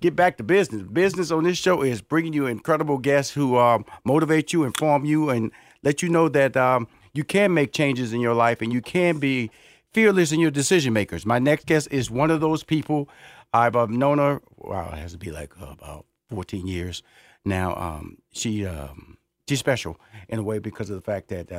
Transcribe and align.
get 0.00 0.16
back 0.16 0.36
to 0.38 0.42
business. 0.42 0.82
Business 0.82 1.30
on 1.30 1.44
this 1.44 1.58
show 1.58 1.82
is 1.82 2.00
bringing 2.00 2.32
you 2.32 2.46
incredible 2.46 2.98
guests 2.98 3.32
who 3.32 3.56
um, 3.58 3.84
motivate 4.04 4.52
you, 4.52 4.64
inform 4.64 5.04
you, 5.04 5.30
and 5.30 5.50
let 5.82 6.02
you 6.02 6.08
know 6.08 6.28
that 6.28 6.56
um, 6.56 6.88
you 7.14 7.24
can 7.24 7.54
make 7.54 7.72
changes 7.72 8.12
in 8.12 8.20
your 8.20 8.34
life 8.34 8.62
and 8.62 8.72
you 8.72 8.80
can 8.80 9.18
be 9.18 9.50
fearless 9.92 10.32
in 10.32 10.40
your 10.40 10.50
decision 10.50 10.92
makers. 10.92 11.26
My 11.26 11.38
next 11.38 11.66
guest 11.66 11.88
is 11.90 12.10
one 12.10 12.30
of 12.30 12.40
those 12.40 12.62
people. 12.62 13.08
I've 13.52 13.76
uh, 13.76 13.86
known 13.86 14.18
her. 14.18 14.40
Wow, 14.56 14.90
it 14.92 14.98
has 14.98 15.12
to 15.12 15.18
be 15.18 15.30
like 15.30 15.52
uh, 15.60 15.66
about 15.70 16.06
14 16.30 16.66
years 16.66 17.02
now. 17.44 17.74
Um, 17.76 18.18
she 18.30 18.66
um, 18.66 19.16
she's 19.48 19.58
special 19.58 19.98
in 20.28 20.38
a 20.38 20.42
way 20.42 20.58
because 20.58 20.90
of 20.90 20.96
the 20.96 21.02
fact 21.02 21.28
that 21.28 21.50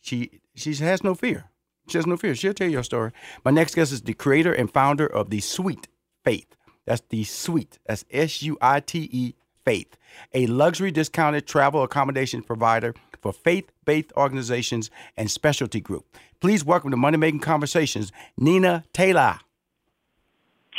she 0.00 0.40
she 0.54 0.74
has 0.74 1.02
no 1.02 1.14
fear. 1.14 1.50
She 1.88 1.98
has 1.98 2.06
no 2.06 2.16
fear. 2.16 2.34
She'll 2.34 2.54
tell 2.54 2.68
you 2.68 2.80
a 2.80 2.84
story. 2.84 3.12
My 3.44 3.50
next 3.50 3.74
guest 3.74 3.92
is 3.92 4.02
the 4.02 4.12
creator 4.12 4.52
and 4.52 4.72
founder 4.72 5.06
of 5.06 5.30
the 5.30 5.40
Suite 5.40 5.88
Faith. 6.24 6.56
That's 6.86 7.02
the 7.10 7.24
Suite. 7.24 7.78
That's 7.86 8.04
S 8.10 8.42
U 8.42 8.56
I 8.62 8.80
T 8.80 9.08
E 9.12 9.34
Faith, 9.64 9.96
a 10.32 10.46
luxury 10.46 10.92
discounted 10.92 11.46
travel 11.46 11.82
accommodation 11.82 12.40
provider 12.40 12.94
for 13.20 13.32
faith 13.32 13.70
based 13.84 14.12
organizations 14.16 14.90
and 15.16 15.28
specialty 15.28 15.80
group. 15.80 16.06
Please 16.40 16.64
welcome 16.64 16.92
to 16.92 16.96
Money 16.96 17.16
Making 17.18 17.40
Conversations, 17.40 18.12
Nina 18.38 18.84
Taylor. 18.92 19.40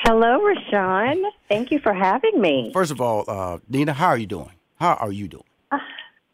Hello, 0.06 0.42
Rushion. 0.42 1.26
Thank 1.50 1.72
you 1.72 1.80
for 1.80 1.94
having 1.94 2.40
me. 2.40 2.72
First 2.74 2.92
of 2.92 3.02
all, 3.02 3.26
uh, 3.28 3.58
Nina, 3.68 3.94
how 3.94 4.08
are 4.08 4.18
you 4.18 4.28
doing? 4.28 4.52
How 4.80 4.94
are 4.94 5.12
you 5.12 5.28
doing? 5.28 5.44
Uh, 5.72 5.80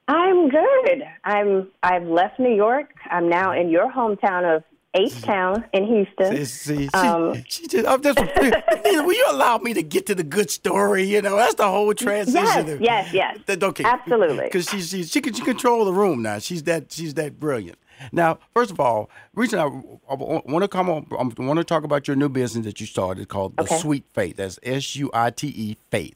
I'm 0.08 0.50
good. 0.50 1.04
I'm. 1.24 1.72
I've 1.82 2.04
left 2.04 2.40
New 2.40 2.54
York. 2.54 2.94
I'm 3.10 3.28
now 3.30 3.54
in 3.54 3.70
your 3.70 3.92
hometown 3.92 4.56
of 4.56 4.64
H 4.94 5.22
Town 5.22 5.66
in 5.74 5.86
Houston. 5.88 6.46
See, 6.46 6.88
see 6.88 6.90
um, 6.94 7.36
she, 7.36 7.44
she 7.48 7.68
just, 7.68 7.88
I'm 7.88 8.02
just, 8.02 8.20
will 8.86 9.14
you 9.14 9.26
allow 9.30 9.58
me 9.58 9.74
to 9.74 9.82
get 9.84 10.06
to 10.08 10.16
the 10.16 10.24
good 10.24 10.52
story? 10.52 11.04
You 11.04 11.22
know, 11.22 11.36
that's 11.36 11.56
the 11.56 11.68
whole 11.68 11.94
transition. 11.94 12.82
Yes, 12.82 13.12
yes, 13.14 13.38
yes. 13.48 13.64
Okay, 13.64 13.84
absolutely. 13.84 14.44
Because 14.44 14.70
she, 14.70 14.82
she, 14.82 15.04
she 15.04 15.22
can 15.22 15.34
she 15.34 15.44
control 15.44 15.86
the 15.86 15.94
room 15.94 16.22
now. 16.22 16.40
She's 16.40 16.64
that 16.64 16.92
she's 16.92 17.16
that 17.16 17.40
brilliant. 17.40 17.78
Now, 18.12 18.40
first 18.54 18.72
of 18.72 18.80
all, 18.80 19.10
reason 19.34 19.60
I, 19.60 19.64
I 19.64 20.16
want 20.16 20.62
to 20.62 20.68
come 20.68 20.90
on, 20.90 21.08
I 21.12 21.44
want 21.44 21.58
to 21.58 21.64
talk 21.64 21.84
about 21.84 22.08
your 22.08 22.16
new 22.16 22.30
business 22.30 22.66
that 22.66 22.80
you 22.80 22.88
started 22.88 23.28
called 23.30 23.56
the 23.58 23.66
Suite 23.66 24.06
Faith. 24.14 24.38
That's 24.38 24.60
S 24.64 24.96
U 24.96 25.10
I 25.14 25.30
T 25.30 25.48
E 25.48 25.78
Faith. 25.90 26.16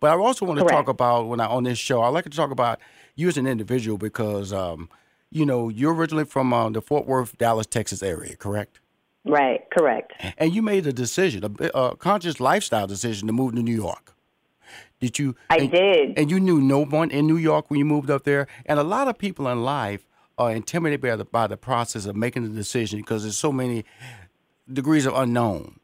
But 0.00 0.10
I 0.10 0.16
also 0.16 0.46
want 0.46 0.58
to 0.58 0.64
Correct. 0.64 0.76
talk 0.76 0.88
about 0.88 1.26
when 1.26 1.40
I 1.40 1.46
on 1.46 1.64
this 1.64 1.78
show. 1.78 2.00
I 2.00 2.08
like 2.08 2.24
to 2.24 2.30
talk 2.30 2.50
about 2.50 2.78
you 3.16 3.28
as 3.28 3.36
an 3.36 3.46
individual 3.46 3.98
because 3.98 4.52
um, 4.52 4.88
you 5.34 5.44
know 5.44 5.68
you're 5.68 5.92
originally 5.92 6.24
from 6.24 6.52
uh, 6.54 6.70
the 6.70 6.80
Fort 6.80 7.06
Worth, 7.06 7.36
Dallas, 7.36 7.66
Texas 7.66 8.02
area, 8.02 8.36
correct? 8.36 8.80
Right, 9.26 9.60
correct. 9.76 10.12
And 10.38 10.54
you 10.54 10.62
made 10.62 10.86
a 10.86 10.92
decision, 10.92 11.44
a, 11.44 11.66
a 11.78 11.96
conscious 11.96 12.40
lifestyle 12.40 12.86
decision 12.86 13.26
to 13.26 13.32
move 13.32 13.54
to 13.54 13.62
New 13.62 13.74
York. 13.74 14.14
Did 15.00 15.18
you? 15.18 15.34
I 15.50 15.56
and, 15.56 15.70
did. 15.70 16.18
And 16.18 16.30
you 16.30 16.38
knew 16.38 16.60
no 16.60 16.84
one 16.84 17.10
in 17.10 17.26
New 17.26 17.36
York 17.36 17.68
when 17.68 17.78
you 17.78 17.84
moved 17.84 18.10
up 18.10 18.24
there. 18.24 18.46
And 18.64 18.78
a 18.78 18.84
lot 18.84 19.08
of 19.08 19.18
people 19.18 19.48
in 19.48 19.62
life 19.62 20.06
are 20.38 20.52
intimidated 20.52 21.00
by 21.00 21.16
the, 21.16 21.24
by 21.24 21.46
the 21.46 21.56
process 21.56 22.06
of 22.06 22.16
making 22.16 22.44
the 22.44 22.48
decision 22.48 23.00
because 23.00 23.22
there's 23.22 23.36
so 23.36 23.52
many 23.52 23.84
degrees 24.72 25.04
of 25.04 25.14
unknown. 25.14 25.80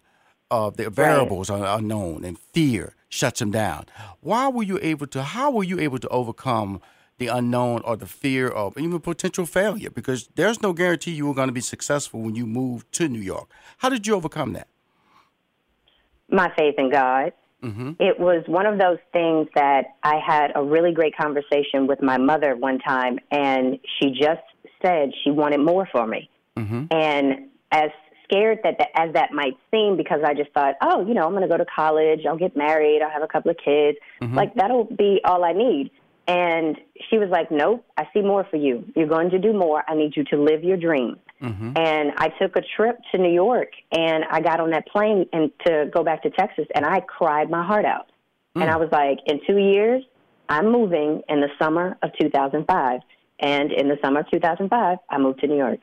Uh, 0.50 0.70
the 0.70 0.90
variables 0.90 1.48
are 1.48 1.78
unknown, 1.78 2.24
and 2.24 2.36
fear 2.38 2.94
shuts 3.08 3.38
them 3.38 3.52
down. 3.52 3.86
Why 4.20 4.48
were 4.48 4.64
you 4.64 4.78
able 4.82 5.06
to? 5.08 5.22
How 5.22 5.50
were 5.50 5.64
you 5.64 5.78
able 5.78 5.98
to 5.98 6.08
overcome 6.08 6.80
the 7.20 7.28
unknown 7.28 7.82
or 7.84 7.96
the 7.96 8.06
fear 8.06 8.48
of 8.48 8.76
even 8.76 8.98
potential 8.98 9.46
failure? 9.46 9.90
Because 9.90 10.28
there's 10.34 10.60
no 10.60 10.72
guarantee 10.72 11.12
you 11.12 11.26
were 11.28 11.34
going 11.34 11.48
to 11.48 11.52
be 11.52 11.60
successful 11.60 12.20
when 12.20 12.34
you 12.34 12.46
moved 12.46 12.90
to 12.94 13.08
New 13.08 13.20
York. 13.20 13.48
How 13.78 13.88
did 13.88 14.08
you 14.08 14.16
overcome 14.16 14.54
that? 14.54 14.66
My 16.28 16.52
faith 16.56 16.74
in 16.78 16.90
God. 16.90 17.32
Mm-hmm. 17.62 17.92
It 18.00 18.18
was 18.18 18.42
one 18.46 18.66
of 18.66 18.78
those 18.78 18.98
things 19.12 19.46
that 19.54 19.94
I 20.02 20.16
had 20.16 20.50
a 20.54 20.64
really 20.64 20.92
great 20.92 21.14
conversation 21.16 21.86
with 21.86 22.02
my 22.02 22.16
mother 22.16 22.56
one 22.56 22.78
time, 22.78 23.18
and 23.30 23.78
she 23.98 24.10
just 24.10 24.40
said 24.82 25.10
she 25.22 25.30
wanted 25.30 25.60
more 25.60 25.86
for 25.92 26.06
me. 26.06 26.30
Mm-hmm. 26.56 26.86
And 26.90 27.50
as 27.70 27.90
scared 28.24 28.60
that, 28.64 28.78
that 28.78 28.88
as 28.94 29.12
that 29.12 29.32
might 29.32 29.58
seem, 29.70 29.96
because 29.96 30.20
I 30.24 30.32
just 30.32 30.52
thought, 30.52 30.76
oh, 30.80 31.06
you 31.06 31.12
know, 31.12 31.26
I'm 31.26 31.32
going 31.32 31.42
to 31.42 31.48
go 31.48 31.58
to 31.58 31.66
college, 31.66 32.20
I'll 32.26 32.38
get 32.38 32.56
married, 32.56 33.02
I'll 33.02 33.10
have 33.10 33.22
a 33.22 33.28
couple 33.28 33.50
of 33.50 33.58
kids, 33.58 33.98
like 34.22 34.54
that'll 34.54 34.84
be 34.84 35.20
all 35.24 35.44
I 35.44 35.52
need. 35.52 35.90
And 36.30 36.76
she 37.08 37.18
was 37.18 37.28
like, 37.28 37.50
nope, 37.50 37.84
I 37.96 38.06
see 38.14 38.20
more 38.20 38.46
for 38.48 38.56
you. 38.56 38.84
You're 38.94 39.08
going 39.08 39.30
to 39.30 39.38
do 39.38 39.52
more. 39.52 39.82
I 39.88 39.96
need 39.96 40.16
you 40.16 40.22
to 40.24 40.36
live 40.36 40.62
your 40.62 40.76
dream. 40.76 41.18
Mm-hmm. 41.42 41.72
And 41.76 42.12
I 42.18 42.28
took 42.40 42.54
a 42.54 42.62
trip 42.76 42.98
to 43.10 43.18
New 43.18 43.32
York 43.32 43.72
and 43.90 44.24
I 44.30 44.40
got 44.40 44.60
on 44.60 44.70
that 44.70 44.86
plane 44.86 45.26
and 45.32 45.50
to 45.66 45.90
go 45.92 46.04
back 46.04 46.22
to 46.22 46.30
Texas 46.30 46.66
and 46.74 46.84
I 46.86 47.00
cried 47.00 47.50
my 47.50 47.64
heart 47.66 47.84
out. 47.84 48.12
And 48.54 48.68
I 48.68 48.76
was 48.76 48.90
like, 48.92 49.18
in 49.26 49.40
two 49.46 49.58
years, 49.58 50.02
I'm 50.48 50.70
moving 50.70 51.22
in 51.28 51.40
the 51.40 51.48
summer 51.58 51.96
of 52.02 52.10
2005. 52.20 53.00
And 53.40 53.72
in 53.72 53.88
the 53.88 53.96
summer 54.02 54.20
of 54.20 54.30
2005, 54.30 54.98
I 55.08 55.18
moved 55.18 55.40
to 55.40 55.46
New 55.46 55.56
York. 55.56 55.82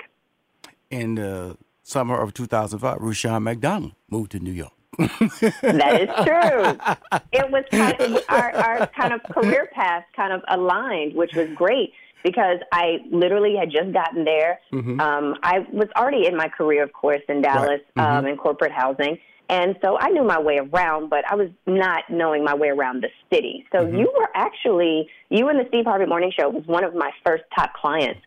in 0.92 1.16
the 1.16 1.58
summer 1.84 2.18
of 2.22 2.34
2005, 2.34 2.98
Rushion 3.00 3.44
McDonald 3.44 3.94
moved 4.10 4.32
to 4.32 4.40
New 4.40 4.52
York. 4.52 4.77
That 4.98 6.02
is 6.02 6.10
true. 6.26 7.20
it 7.32 7.52
was 7.52 7.64
kind 7.72 8.00
of 8.02 8.24
our, 8.30 8.52
our 8.56 8.88
kind 8.88 9.14
of 9.14 9.24
career 9.24 9.70
path 9.74 10.04
kind 10.16 10.34
of 10.34 10.42
aligned, 10.50 11.14
which 11.14 11.34
was 11.36 11.50
great 11.56 11.94
because 12.24 12.60
I 12.72 12.98
literally 13.12 13.56
had 13.56 13.70
just 13.70 13.94
gotten 13.94 14.26
there. 14.26 14.60
Um, 15.00 15.36
I 15.44 15.60
was 15.72 15.88
already 15.96 16.26
in 16.28 16.36
my 16.36 16.48
career, 16.50 16.84
of 16.84 16.92
course, 16.94 17.22
in 17.30 17.42
Dallas 17.42 17.82
um, 17.96 18.26
in 18.26 18.38
corporate 18.38 18.72
housing. 18.72 19.20
And 19.50 19.78
so 19.82 19.98
I 19.98 20.10
knew 20.10 20.24
my 20.24 20.40
way 20.40 20.58
around, 20.58 21.10
but 21.10 21.24
I 21.30 21.36
was 21.36 21.50
not 21.66 22.04
knowing 22.10 22.44
my 22.44 22.54
way 22.54 22.68
around 22.68 23.02
the 23.02 23.10
city. 23.34 23.66
So 23.72 23.88
you 23.88 24.12
were 24.18 24.30
actually, 24.36 25.10
you 25.30 25.48
and 25.48 25.58
the 25.58 25.66
Steve 25.70 25.86
Harvey 25.86 26.06
Morning 26.06 26.34
Show 26.38 26.50
was 26.50 26.66
one 26.66 26.84
of 26.84 26.94
my 26.94 27.12
first 27.26 27.44
top 27.56 27.74
clients. 27.74 28.20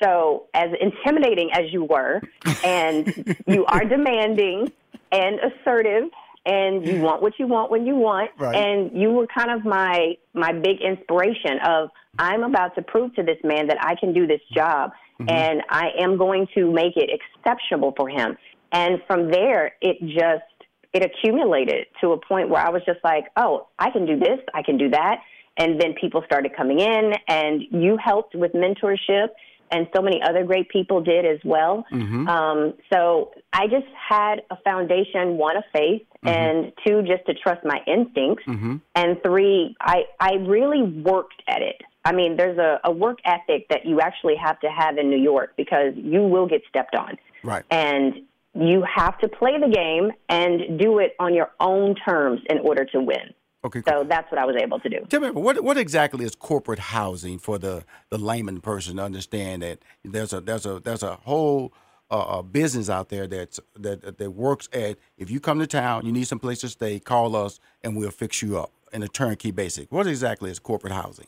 So, 0.00 0.46
as 0.54 0.70
intimidating 0.80 1.50
as 1.52 1.72
you 1.72 1.82
were, 1.82 2.22
and 2.64 3.36
you 3.48 3.64
are 3.66 3.84
demanding 3.84 4.70
and 5.10 5.40
assertive, 5.40 6.04
and 6.48 6.86
you 6.86 7.00
want 7.00 7.20
what 7.20 7.34
you 7.38 7.46
want 7.46 7.70
when 7.70 7.86
you 7.86 7.94
want, 7.94 8.30
Right. 8.38 8.56
and 8.56 8.90
you 9.00 9.10
were 9.10 9.26
kind 9.26 9.50
of 9.50 9.64
my 9.64 10.16
my 10.32 10.52
big 10.52 10.80
inspiration 10.80 11.58
of 11.64 11.90
I'm 12.18 12.42
about 12.42 12.74
to 12.76 12.82
prove 12.82 13.14
to 13.16 13.22
this 13.22 13.38
man 13.44 13.68
that 13.68 13.78
I 13.80 13.94
can 13.94 14.12
do 14.12 14.26
this 14.26 14.40
job, 14.52 14.92
mm-hmm. 15.20 15.28
and 15.28 15.62
I 15.68 15.90
am 16.00 16.16
going 16.16 16.46
to 16.54 16.70
make 16.70 16.96
it 16.96 17.10
exceptional 17.10 17.92
for 17.96 18.08
him. 18.08 18.36
And 18.72 19.00
from 19.06 19.30
there, 19.30 19.74
it 19.80 19.98
just 20.00 20.44
it 20.92 21.04
accumulated 21.04 21.86
to 22.00 22.12
a 22.12 22.18
point 22.18 22.48
where 22.48 22.64
I 22.64 22.70
was 22.70 22.82
just 22.86 23.00
like, 23.04 23.24
oh, 23.36 23.68
I 23.78 23.90
can 23.90 24.06
do 24.06 24.18
this, 24.18 24.40
I 24.54 24.62
can 24.62 24.78
do 24.78 24.88
that. 24.90 25.20
And 25.58 25.80
then 25.80 25.94
people 26.00 26.22
started 26.24 26.56
coming 26.56 26.78
in, 26.80 27.12
and 27.26 27.62
you 27.70 27.98
helped 28.02 28.34
with 28.34 28.52
mentorship, 28.52 29.28
and 29.70 29.88
so 29.94 30.02
many 30.02 30.20
other 30.22 30.44
great 30.44 30.68
people 30.68 31.00
did 31.02 31.24
as 31.24 31.38
well. 31.44 31.84
Mm-hmm. 31.92 32.28
Um, 32.28 32.74
so 32.92 33.32
I 33.52 33.66
just 33.66 33.86
had 34.08 34.42
a 34.50 34.56
foundation 34.62 35.36
one, 35.36 35.56
of 35.56 35.64
faith, 35.72 36.02
mm-hmm. 36.24 36.28
and 36.28 36.72
two, 36.86 37.02
just 37.02 37.26
to 37.26 37.34
trust 37.34 37.64
my 37.64 37.80
instincts. 37.86 38.44
Mm-hmm. 38.46 38.76
And 38.94 39.22
three, 39.22 39.76
I, 39.80 40.04
I 40.20 40.34
really 40.34 40.82
worked 40.82 41.42
at 41.48 41.62
it. 41.62 41.82
I 42.04 42.12
mean, 42.12 42.36
there's 42.36 42.58
a, 42.58 42.80
a 42.84 42.90
work 42.90 43.18
ethic 43.24 43.68
that 43.68 43.84
you 43.84 44.00
actually 44.00 44.36
have 44.36 44.58
to 44.60 44.68
have 44.68 44.96
in 44.96 45.10
New 45.10 45.20
York 45.20 45.54
because 45.56 45.92
you 45.96 46.22
will 46.22 46.46
get 46.46 46.62
stepped 46.68 46.94
on. 46.94 47.18
Right. 47.42 47.64
And 47.70 48.22
you 48.54 48.82
have 48.82 49.18
to 49.18 49.28
play 49.28 49.58
the 49.60 49.68
game 49.68 50.12
and 50.28 50.78
do 50.78 50.98
it 50.98 51.14
on 51.18 51.34
your 51.34 51.50
own 51.60 51.94
terms 51.94 52.40
in 52.48 52.58
order 52.60 52.84
to 52.86 53.00
win. 53.00 53.34
Okay. 53.64 53.82
So 53.88 54.04
that's 54.08 54.30
what 54.30 54.38
I 54.38 54.44
was 54.44 54.56
able 54.60 54.78
to 54.80 54.88
do. 54.88 55.00
Tell 55.08 55.20
me, 55.20 55.30
what 55.30 55.62
what 55.64 55.76
exactly 55.76 56.24
is 56.24 56.34
corporate 56.34 56.78
housing 56.78 57.38
for 57.38 57.58
the, 57.58 57.84
the 58.08 58.18
layman 58.18 58.60
person 58.60 58.96
to 58.96 59.02
understand 59.02 59.62
that 59.62 59.80
there's 60.04 60.32
a 60.32 60.40
there's 60.40 60.64
a 60.64 60.78
there's 60.78 61.02
a 61.02 61.16
whole 61.16 61.72
uh, 62.10 62.38
uh 62.38 62.42
business 62.42 62.88
out 62.88 63.08
there 63.08 63.26
that's 63.26 63.58
that 63.76 64.18
that 64.18 64.30
works 64.30 64.68
at 64.72 64.96
if 65.16 65.28
you 65.30 65.40
come 65.40 65.58
to 65.58 65.66
town, 65.66 66.06
you 66.06 66.12
need 66.12 66.28
some 66.28 66.38
place 66.38 66.60
to 66.60 66.68
stay, 66.68 67.00
call 67.00 67.34
us 67.34 67.58
and 67.82 67.96
we'll 67.96 68.10
fix 68.12 68.42
you 68.42 68.58
up 68.58 68.70
in 68.92 69.02
a 69.02 69.08
turnkey 69.08 69.50
basic. 69.50 69.90
What 69.90 70.06
exactly 70.06 70.50
is 70.50 70.60
corporate 70.60 70.92
housing? 70.92 71.26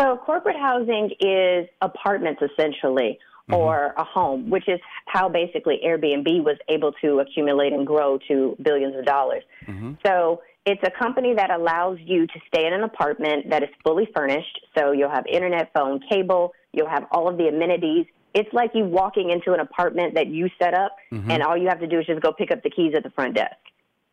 So 0.00 0.16
corporate 0.18 0.56
housing 0.56 1.12
is 1.20 1.68
apartments 1.80 2.42
essentially 2.42 3.18
mm-hmm. 3.48 3.54
or 3.54 3.94
a 3.96 4.04
home, 4.04 4.50
which 4.50 4.68
is 4.68 4.80
how 5.06 5.28
basically 5.28 5.80
Airbnb 5.84 6.44
was 6.44 6.56
able 6.68 6.92
to 7.00 7.20
accumulate 7.20 7.72
and 7.72 7.86
grow 7.86 8.18
to 8.28 8.56
billions 8.62 8.96
of 8.96 9.04
dollars. 9.04 9.42
Mm-hmm. 9.66 9.94
So 10.04 10.42
it's 10.66 10.82
a 10.82 10.90
company 10.90 11.32
that 11.34 11.50
allows 11.50 11.98
you 12.04 12.26
to 12.26 12.40
stay 12.48 12.66
in 12.66 12.72
an 12.72 12.82
apartment 12.82 13.48
that 13.50 13.62
is 13.62 13.68
fully 13.84 14.08
furnished. 14.14 14.60
So 14.76 14.90
you'll 14.90 15.10
have 15.10 15.24
internet, 15.26 15.70
phone, 15.72 16.00
cable, 16.10 16.52
you'll 16.72 16.88
have 16.88 17.04
all 17.12 17.28
of 17.28 17.38
the 17.38 17.46
amenities. 17.46 18.06
It's 18.34 18.52
like 18.52 18.72
you 18.74 18.84
walking 18.84 19.30
into 19.30 19.54
an 19.54 19.60
apartment 19.60 20.14
that 20.16 20.26
you 20.26 20.50
set 20.60 20.74
up, 20.74 20.96
and 21.30 21.42
all 21.42 21.56
you 21.56 21.68
have 21.68 21.80
to 21.80 21.86
do 21.86 22.00
is 22.00 22.06
just 22.06 22.20
go 22.20 22.32
pick 22.32 22.50
up 22.50 22.62
the 22.64 22.70
keys 22.70 22.92
at 22.96 23.04
the 23.04 23.10
front 23.10 23.36
desk. 23.36 23.54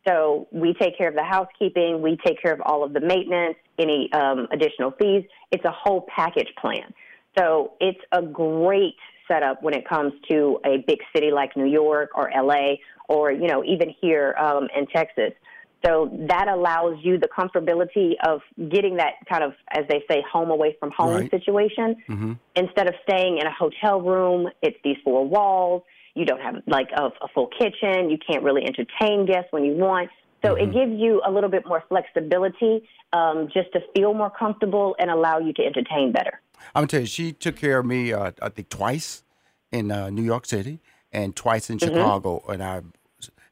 So 0.06 0.46
we 0.52 0.74
take 0.74 0.96
care 0.96 1.08
of 1.08 1.14
the 1.14 1.24
housekeeping, 1.24 2.00
we 2.00 2.16
take 2.24 2.40
care 2.40 2.52
of 2.52 2.60
all 2.64 2.84
of 2.84 2.92
the 2.92 3.00
maintenance, 3.00 3.56
any 3.78 4.10
um, 4.12 4.46
additional 4.52 4.92
fees. 4.92 5.24
It's 5.50 5.64
a 5.64 5.72
whole 5.72 6.06
package 6.14 6.48
plan. 6.60 6.94
So 7.36 7.72
it's 7.80 8.00
a 8.12 8.22
great 8.22 8.96
setup 9.26 9.62
when 9.62 9.74
it 9.74 9.88
comes 9.88 10.12
to 10.30 10.60
a 10.64 10.84
big 10.86 10.98
city 11.14 11.30
like 11.32 11.56
New 11.56 11.66
York 11.66 12.10
or 12.14 12.30
LA 12.34 12.74
or 13.08 13.32
you 13.32 13.48
know 13.48 13.64
even 13.64 13.92
here 14.00 14.34
um, 14.38 14.68
in 14.76 14.86
Texas. 14.86 15.32
So 15.84 16.10
that 16.28 16.48
allows 16.48 16.96
you 17.02 17.18
the 17.18 17.28
comfortability 17.28 18.12
of 18.26 18.40
getting 18.70 18.96
that 18.96 19.14
kind 19.28 19.44
of, 19.44 19.52
as 19.70 19.84
they 19.88 20.02
say, 20.08 20.22
home 20.30 20.50
away 20.50 20.76
from 20.80 20.90
home 20.90 21.16
Right. 21.16 21.30
situation. 21.30 21.96
Instead 22.56 22.86
of 22.88 22.94
staying 23.02 23.38
in 23.38 23.46
a 23.46 23.52
hotel 23.52 24.00
room, 24.00 24.48
it's 24.62 24.76
these 24.84 24.96
four 25.04 25.26
walls. 25.26 25.82
You 26.14 26.24
don't 26.24 26.40
have 26.40 26.56
like 26.66 26.88
a, 26.96 27.06
a 27.06 27.28
full 27.34 27.48
kitchen. 27.48 28.08
You 28.10 28.18
can't 28.24 28.44
really 28.44 28.64
entertain 28.64 29.26
guests 29.26 29.48
when 29.50 29.64
you 29.64 29.74
want. 29.74 30.10
So 30.44 30.54
it 30.54 30.72
gives 30.74 30.92
you 31.00 31.22
a 31.26 31.30
little 31.30 31.48
bit 31.48 31.66
more 31.66 31.82
flexibility 31.88 32.86
um, 33.14 33.48
just 33.52 33.72
to 33.72 33.80
feel 33.96 34.12
more 34.12 34.30
comfortable 34.30 34.94
and 34.98 35.10
allow 35.10 35.38
you 35.38 35.54
to 35.54 35.62
entertain 35.64 36.12
better. 36.12 36.40
I'm 36.74 36.82
gonna 36.82 36.86
tell 36.88 37.00
you, 37.00 37.06
she 37.06 37.32
took 37.32 37.56
care 37.56 37.78
of 37.78 37.86
me. 37.86 38.12
Uh, 38.12 38.32
I 38.42 38.50
think 38.50 38.68
twice 38.68 39.24
in 39.72 39.90
uh, 39.90 40.10
New 40.10 40.22
York 40.22 40.44
City 40.46 40.80
and 41.12 41.34
twice 41.34 41.70
in 41.70 41.78
Chicago, 41.78 42.42
and 42.48 42.62
I 42.62 42.82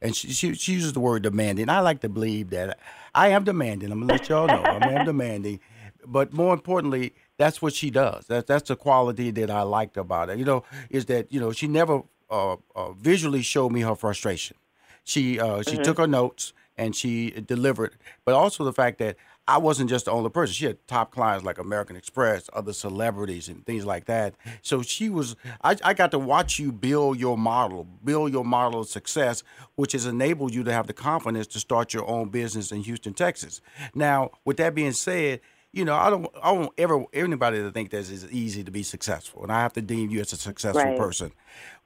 and 0.02 0.14
she, 0.14 0.30
she 0.32 0.54
she 0.54 0.72
uses 0.72 0.92
the 0.92 1.00
word 1.00 1.22
demanding. 1.22 1.68
I 1.68 1.80
like 1.80 2.00
to 2.00 2.08
believe 2.08 2.50
that 2.50 2.78
I 3.14 3.28
am 3.28 3.44
demanding. 3.44 3.90
I'm 3.92 4.00
gonna 4.00 4.12
let 4.12 4.28
y'all 4.28 4.46
know 4.48 4.62
I 4.62 4.92
am 4.92 5.06
demanding, 5.06 5.60
but 6.04 6.32
more 6.32 6.52
importantly, 6.52 7.14
that's 7.38 7.62
what 7.62 7.72
she 7.72 7.90
does. 7.90 8.26
That's 8.26 8.46
that's 8.46 8.68
the 8.68 8.76
quality 8.76 9.30
that 9.30 9.50
I 9.50 9.62
liked 9.62 9.96
about 9.96 10.28
her. 10.28 10.34
You 10.34 10.44
know, 10.44 10.64
is 10.90 11.06
that 11.06 11.32
you 11.32 11.40
know 11.40 11.52
she 11.52 11.68
never 11.68 12.02
uh, 12.30 12.56
uh, 12.74 12.92
visually 12.92 13.42
showed 13.42 13.70
me 13.70 13.80
her 13.82 13.94
frustration. 13.94 14.56
She 15.04 15.38
uh, 15.38 15.62
she 15.62 15.78
took 15.78 15.98
her 15.98 16.06
notes 16.06 16.52
and 16.76 16.96
she 16.96 17.30
delivered, 17.30 17.96
but 18.24 18.34
also 18.34 18.64
the 18.64 18.72
fact 18.72 18.98
that 18.98 19.16
I 19.48 19.58
wasn't 19.58 19.90
just 19.90 20.04
the 20.04 20.12
only 20.12 20.30
person. 20.30 20.54
She 20.54 20.66
had 20.66 20.86
top 20.86 21.10
clients 21.10 21.44
like 21.44 21.58
American 21.58 21.96
Express, 21.96 22.48
other 22.52 22.72
celebrities, 22.72 23.48
and 23.48 23.66
things 23.66 23.84
like 23.84 24.04
that. 24.04 24.34
So 24.62 24.82
she 24.82 25.08
was. 25.08 25.34
I, 25.62 25.76
I 25.84 25.94
got 25.94 26.12
to 26.12 26.18
watch 26.18 26.58
you 26.58 26.70
build 26.70 27.18
your 27.18 27.36
model, 27.36 27.84
build 28.04 28.32
your 28.32 28.44
model 28.44 28.80
of 28.80 28.88
success, 28.88 29.42
which 29.74 29.92
has 29.92 30.06
enabled 30.06 30.54
you 30.54 30.62
to 30.64 30.72
have 30.72 30.86
the 30.86 30.92
confidence 30.92 31.48
to 31.48 31.60
start 31.60 31.92
your 31.92 32.08
own 32.08 32.28
business 32.28 32.70
in 32.70 32.82
Houston, 32.82 33.14
Texas. 33.14 33.60
Now, 33.94 34.30
with 34.44 34.58
that 34.58 34.74
being 34.74 34.92
said, 34.92 35.40
you 35.72 35.84
know, 35.84 35.94
I 35.94 36.10
don't, 36.10 36.26
I 36.42 36.54
don't 36.54 36.70
ever 36.76 37.04
anybody 37.12 37.58
to 37.62 37.70
think 37.70 37.90
that 37.90 38.10
it's 38.10 38.26
easy 38.30 38.62
to 38.62 38.70
be 38.70 38.82
successful, 38.82 39.42
and 39.42 39.50
I 39.50 39.60
have 39.60 39.72
to 39.74 39.82
deem 39.82 40.10
you 40.10 40.20
as 40.20 40.32
a 40.32 40.36
successful 40.36 40.90
Right. 40.90 40.96
person. 40.96 41.32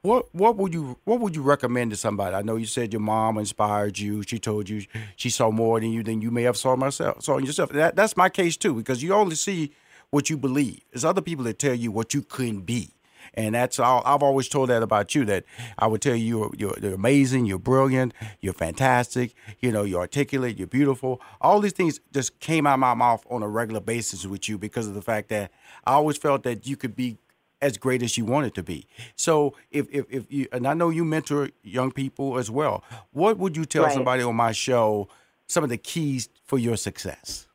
What, 0.01 0.33
what 0.33 0.57
would 0.57 0.73
you, 0.73 0.97
what 1.05 1.19
would 1.19 1.35
you 1.35 1.41
recommend 1.41 1.91
to 1.91 1.97
somebody? 1.97 2.35
I 2.35 2.41
know 2.41 2.55
you 2.55 2.65
said 2.65 2.93
your 2.93 2.99
mom 3.01 3.37
inspired 3.37 3.97
you. 3.97 4.23
She 4.23 4.39
told 4.39 4.69
you 4.69 4.85
she 5.15 5.29
saw 5.29 5.51
more 5.51 5.79
than 5.79 5.91
you 5.91 6.03
than 6.03 6.21
you 6.21 6.31
may 6.31 6.43
have 6.43 6.57
saw 6.57 6.75
myself, 6.75 7.23
saw 7.23 7.37
in 7.37 7.45
yourself. 7.45 7.71
That, 7.71 7.95
that's 7.95 8.15
my 8.15 8.29
case 8.29 8.57
too, 8.57 8.73
because 8.75 9.01
you 9.01 9.13
only 9.13 9.35
see 9.35 9.71
what 10.09 10.29
you 10.29 10.37
believe. 10.37 10.81
There's 10.91 11.03
other 11.05 11.21
people 11.21 11.43
that 11.45 11.59
tell 11.59 11.73
you 11.73 11.91
what 11.91 12.13
you 12.13 12.21
couldn't 12.21 12.61
be. 12.61 12.91
And 13.37 13.53
that's 13.53 13.79
all. 13.79 14.01
I've 14.03 14.23
always 14.23 14.49
told 14.49 14.69
that 14.69 14.81
about 14.81 15.13
you. 15.13 15.23
That 15.23 15.45
I 15.77 15.85
would 15.85 16.01
tell 16.01 16.15
you 16.15 16.51
you're, 16.57 16.73
you're, 16.81 16.93
amazing, 16.95 17.45
you're 17.45 17.59
brilliant, 17.59 18.13
you're 18.41 18.51
fantastic. 18.53 19.35
You 19.59 19.71
know, 19.71 19.83
you're 19.83 19.99
articulate, 20.01 20.57
you're 20.57 20.67
beautiful. 20.67 21.21
All 21.39 21.59
these 21.59 21.73
things 21.73 21.99
just 22.11 22.39
came 22.39 22.65
out 22.65 22.73
of 22.73 22.79
my 22.79 22.95
mouth 22.95 23.23
on 23.29 23.43
a 23.43 23.47
regular 23.47 23.79
basis 23.79 24.25
with 24.25 24.49
you 24.49 24.57
because 24.57 24.87
of 24.87 24.95
the 24.95 25.03
fact 25.03 25.29
that 25.29 25.51
I 25.85 25.93
always 25.93 26.17
felt 26.17 26.41
that 26.43 26.65
you 26.67 26.75
could 26.75 26.95
be 26.95 27.19
as 27.61 27.77
great 27.77 28.01
as 28.01 28.17
you 28.17 28.25
wanted 28.25 28.55
to 28.55 28.63
be. 28.63 28.87
So 29.15 29.53
if 29.71 29.87
if, 29.91 30.05
if 30.09 30.31
you 30.31 30.47
and 30.51 30.67
I 30.67 30.73
know 30.73 30.89
you 30.89 31.05
mentor 31.05 31.49
young 31.63 31.91
people 31.91 32.39
as 32.39 32.49
well. 32.49 32.83
What 33.11 33.37
would 33.37 33.55
you 33.55 33.65
tell 33.65 33.83
Right. 33.83 33.93
somebody 33.93 34.23
on 34.23 34.35
my 34.35 34.51
show? 34.51 35.07
Some 35.45 35.63
of 35.63 35.69
the 35.69 35.77
keys 35.77 36.27
for 36.43 36.57
your 36.59 36.75
success. 36.75 37.47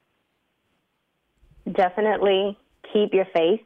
Definitely 1.70 2.56
keep 2.92 3.12
your 3.12 3.26
faith. 3.34 3.60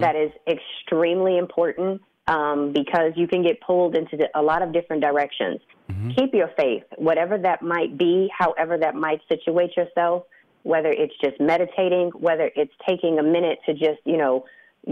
That 0.00 0.16
is 0.16 0.30
extremely 0.46 1.38
important 1.38 2.02
um, 2.26 2.72
because 2.72 3.12
you 3.16 3.26
can 3.26 3.42
get 3.42 3.60
pulled 3.60 3.96
into 3.96 4.16
a 4.34 4.42
lot 4.42 4.62
of 4.62 4.72
different 4.72 5.02
directions. 5.02 5.60
Keep 6.16 6.34
your 6.34 6.50
faith, 6.56 6.84
whatever 6.96 7.36
that 7.38 7.62
might 7.62 7.98
be, 7.98 8.30
however 8.36 8.78
that 8.78 8.94
might 8.94 9.20
situate 9.28 9.76
yourself, 9.76 10.24
whether 10.62 10.90
it's 10.90 11.14
just 11.22 11.40
meditating, 11.40 12.10
whether 12.18 12.50
it's 12.54 12.72
taking 12.88 13.18
a 13.18 13.22
minute 13.22 13.58
to 13.66 13.72
just, 13.74 14.00
you 14.04 14.16
know, 14.16 14.44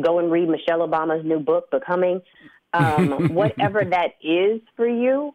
go 0.03 0.19
and 0.19 0.31
read 0.31 0.49
Michelle 0.49 0.87
Obama's 0.87 1.25
new 1.25 1.39
book, 1.39 1.71
Becoming. 1.71 2.21
Um, 2.73 3.29
whatever 3.35 3.85
that 3.85 4.15
is 4.23 4.61
for 4.77 4.89
you, 4.89 5.35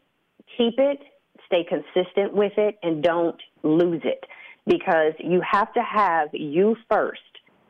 keep 0.57 0.75
it, 0.77 0.99
stay 1.45 1.63
consistent 1.63 2.33
with 2.33 2.53
it, 2.57 2.77
and 2.83 3.01
don't 3.03 3.39
lose 3.63 4.01
it 4.03 4.23
because 4.65 5.13
you 5.19 5.41
have 5.49 5.73
to 5.73 5.81
have 5.81 6.29
you 6.33 6.75
first. 6.89 7.21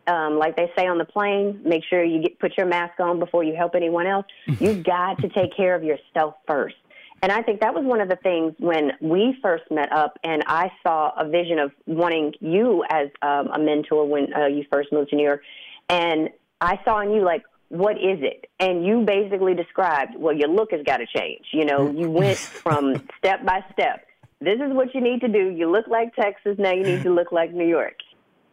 Um, 0.05 0.38
like 0.38 0.57
they 0.57 0.69
say 0.77 0.85
on 0.88 0.97
the 0.97 1.05
plane, 1.05 1.61
make 1.63 1.83
sure 1.89 2.03
you 2.03 2.21
get 2.21 2.39
put 2.39 2.57
your 2.57 2.65
mask 2.65 3.00
on 3.00 3.19
before 3.19 3.43
you 3.43 3.55
help 3.55 3.74
anyone 3.75 4.05
else. 4.05 4.25
You've 4.60 4.83
got 4.83 5.19
to 5.19 5.29
take 5.29 5.55
care 5.55 5.75
of 5.75 5.83
yourself 5.83 6.36
first. 6.45 6.75
And 7.24 7.31
I 7.31 7.41
think 7.41 7.62
that 7.62 7.74
was 7.74 7.86
one 7.86 8.01
of 8.01 8.10
the 8.10 8.17
things 8.17 8.53
when 8.60 8.91
we 9.00 9.38
first 9.41 9.63
met 9.72 9.93
up, 9.93 10.19
and 10.25 10.43
I 10.45 10.69
saw 10.86 11.13
a 11.17 11.25
vision 11.25 11.57
of 11.57 11.72
wanting 11.86 12.33
you 12.41 12.83
as 12.89 13.07
um, 13.22 13.48
a 13.48 13.60
mentor 13.60 14.05
when 14.05 14.33
uh, 14.33 14.48
you 14.48 14.65
first 14.69 14.91
moved 14.91 15.12
to 15.12 15.15
New 15.15 15.24
York. 15.24 15.41
And 15.88 16.29
I 16.60 16.81
saw 16.83 17.00
in 17.00 17.12
you, 17.12 17.24
like, 17.24 17.43
what 17.69 17.95
is 17.95 18.19
it? 18.22 18.50
And 18.60 18.86
you 18.86 19.05
basically 19.05 19.55
described, 19.55 20.15
well, 20.17 20.36
your 20.36 20.50
look 20.50 20.72
has 20.72 20.81
got 20.86 20.98
to 20.98 21.05
change. 21.15 21.45
You 21.53 21.63
know, 21.63 21.89
you 21.91 22.10
went 22.10 22.38
from 22.63 23.07
step 23.17 23.45
by 23.45 23.63
step. 23.72 24.05
This 24.41 24.55
is 24.55 24.74
what 24.74 24.93
you 24.93 25.00
need 25.00 25.22
to 25.22 25.29
do. 25.29 25.50
You 25.50 25.72
look 25.72 25.88
like 25.88 26.13
Texas, 26.15 26.57
now 26.60 26.74
you 26.74 26.83
need 26.83 27.03
to 27.03 27.10
look 27.10 27.31
like 27.31 27.53
New 27.53 27.65
York. 27.67 27.95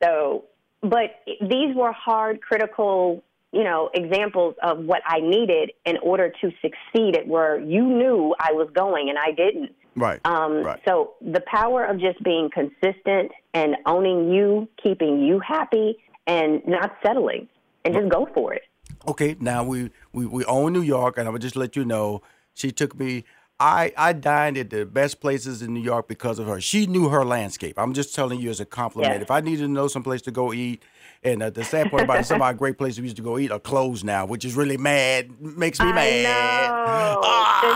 So, 0.00 0.44
but 0.82 1.22
these 1.40 1.74
were 1.74 1.92
hard, 1.92 2.40
critical, 2.40 3.22
you 3.52 3.64
know, 3.64 3.90
examples 3.94 4.54
of 4.62 4.78
what 4.78 5.02
I 5.06 5.20
needed 5.20 5.72
in 5.84 5.98
order 5.98 6.32
to 6.40 6.50
succeed 6.62 7.16
at 7.16 7.26
where 7.26 7.58
you 7.58 7.84
knew 7.84 8.34
I 8.38 8.52
was 8.52 8.68
going 8.74 9.08
and 9.08 9.18
I 9.18 9.32
didn't. 9.32 9.74
Right. 9.96 10.20
Um, 10.24 10.62
right. 10.62 10.80
So 10.86 11.14
the 11.20 11.42
power 11.46 11.84
of 11.84 12.00
just 12.00 12.22
being 12.22 12.48
consistent 12.52 13.32
and 13.52 13.76
owning 13.86 14.32
you, 14.32 14.68
keeping 14.82 15.22
you 15.22 15.40
happy, 15.40 15.98
and 16.26 16.62
not 16.66 16.96
settling, 17.04 17.48
and 17.84 17.94
just 17.94 18.08
go 18.08 18.28
for 18.32 18.54
it. 18.54 18.62
Okay, 19.08 19.36
now 19.40 19.64
we, 19.64 19.90
we, 20.12 20.26
we 20.26 20.44
own 20.44 20.72
New 20.72 20.82
York, 20.82 21.18
and 21.18 21.26
I 21.26 21.30
would 21.30 21.42
just 21.42 21.56
let 21.56 21.74
you 21.74 21.84
know 21.84 22.22
she 22.54 22.70
took 22.70 22.98
me. 22.98 23.24
I, 23.60 23.92
I 23.94 24.14
dined 24.14 24.56
at 24.56 24.70
the 24.70 24.86
best 24.86 25.20
places 25.20 25.60
in 25.60 25.74
New 25.74 25.82
York 25.82 26.08
because 26.08 26.38
of 26.38 26.46
her. 26.46 26.62
She 26.62 26.86
knew 26.86 27.10
her 27.10 27.26
landscape. 27.26 27.78
I'm 27.78 27.92
just 27.92 28.14
telling 28.14 28.40
you 28.40 28.48
as 28.48 28.58
a 28.58 28.64
compliment. 28.64 29.12
Yes. 29.16 29.22
If 29.22 29.30
I 29.30 29.40
needed 29.42 29.62
to 29.64 29.68
know 29.68 29.86
some 29.86 30.02
place 30.02 30.22
to 30.22 30.30
go 30.30 30.54
eat, 30.54 30.82
and 31.22 31.42
uh, 31.42 31.50
the 31.50 31.62
sad 31.64 31.90
part 31.90 32.04
about 32.04 32.20
it, 32.20 32.24
some 32.24 32.36
of 32.36 32.42
our 32.42 32.54
great 32.54 32.78
places 32.78 32.98
we 33.00 33.04
used 33.04 33.16
to 33.16 33.22
go 33.22 33.36
eat 33.38 33.50
are 33.52 33.58
closed 33.60 34.06
now, 34.06 34.24
which 34.24 34.46
is 34.46 34.54
really 34.56 34.78
mad. 34.78 35.38
Makes 35.38 35.78
me 35.78 35.88
I 35.88 35.92
mad. 35.92 36.70
know. 36.70 37.20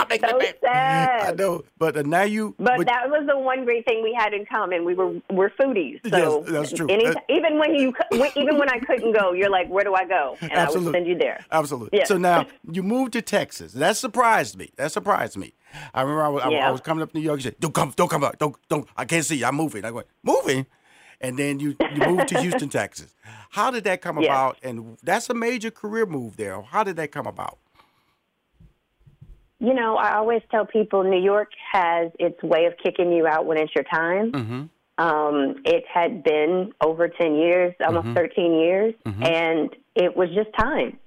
It's 0.00 0.08
makes 0.08 0.22
me 0.22 0.28
so 0.30 0.38
mad. 0.38 0.56
sad. 0.62 1.20
I 1.20 1.32
know, 1.34 1.62
but 1.76 1.94
uh, 1.98 2.02
now 2.02 2.22
you. 2.22 2.54
But, 2.58 2.86
that 2.86 3.10
was 3.10 3.26
the 3.28 3.38
one 3.38 3.66
great 3.66 3.84
thing 3.84 4.02
we 4.02 4.14
had 4.18 4.32
in 4.32 4.46
common. 4.46 4.86
We 4.86 4.94
were 4.94 5.20
we're 5.30 5.50
foodies. 5.50 6.00
So 6.10 6.40
Yes, 6.42 6.50
that's 6.50 6.72
true. 6.72 6.86
any- 6.88 7.04
That- 7.04 7.24
even 7.28 7.58
when 7.58 7.74
you 7.74 7.92
even 8.34 8.56
when 8.58 8.70
I 8.70 8.78
couldn't 8.78 9.12
go, 9.12 9.32
you're 9.34 9.50
like, 9.50 9.68
where 9.68 9.84
do 9.84 9.94
I 9.94 10.06
go? 10.06 10.38
And 10.40 10.52
I 10.52 10.70
would 10.70 10.92
send 10.92 11.06
you 11.06 11.18
there. 11.18 11.44
Absolutely. 11.52 11.98
Yeah. 11.98 12.04
So 12.06 12.16
now 12.16 12.46
you 12.72 12.82
moved 12.82 13.12
to 13.12 13.20
Texas. 13.20 13.74
That 13.74 13.98
surprised 13.98 14.56
me. 14.56 14.70
That 14.76 14.90
surprised 14.90 15.36
me. 15.36 15.52
I 15.92 16.02
remember 16.02 16.22
I 16.22 16.28
was, 16.28 16.42
I- 16.44 16.54
I, 16.68 16.70
was 16.70 16.80
coming 16.80 17.02
up 17.02 17.12
to 17.12 17.18
New 17.18 17.24
York. 17.24 17.38
You 17.38 17.44
said, 17.44 17.56
"Don't 17.60 17.74
come, 17.74 17.92
don't 17.96 18.08
come 18.10 18.24
up, 18.24 18.38
don't, 18.38 18.56
don't. 18.68 18.88
I 18.96 19.04
can't 19.04 19.24
see 19.24 19.36
you. 19.36 19.46
I'm 19.46 19.54
moving." 19.56 19.84
I 19.84 19.90
went, 19.90 20.06
"Moving," 20.22 20.66
and 21.20 21.38
then 21.38 21.60
you, 21.60 21.76
you 21.94 22.06
moved 22.08 22.28
to 22.28 22.40
Houston, 22.40 22.68
Texas. 22.80 23.14
How 23.50 23.70
did 23.70 23.84
that 23.84 24.00
come 24.00 24.18
Yes. 24.20 24.26
about? 24.30 24.58
And 24.62 24.96
that's 25.02 25.30
a 25.30 25.34
major 25.34 25.70
career 25.70 26.06
move 26.06 26.36
there. 26.36 26.60
How 26.62 26.82
did 26.84 26.96
that 26.96 27.12
come 27.12 27.26
about? 27.26 27.58
You 29.60 29.72
know, 29.72 29.96
I 29.96 30.16
always 30.16 30.42
tell 30.50 30.66
people 30.66 31.04
New 31.04 31.22
York 31.22 31.50
has 31.72 32.10
its 32.18 32.42
way 32.42 32.66
of 32.66 32.74
kicking 32.82 33.12
you 33.12 33.26
out 33.26 33.46
when 33.46 33.56
it's 33.58 33.74
your 33.74 33.84
time. 33.84 34.32
Mm-hmm. 34.32 34.62
Um, 34.96 35.56
it 35.64 35.84
had 35.92 36.22
been 36.22 36.72
over 36.80 37.08
10 37.08 37.34
years, 37.36 37.74
almost 37.84 38.08
13 38.14 38.52
years, 38.60 38.94
and 39.06 39.74
it 39.94 40.16
was 40.16 40.28
just 40.34 40.50
time. 40.58 40.98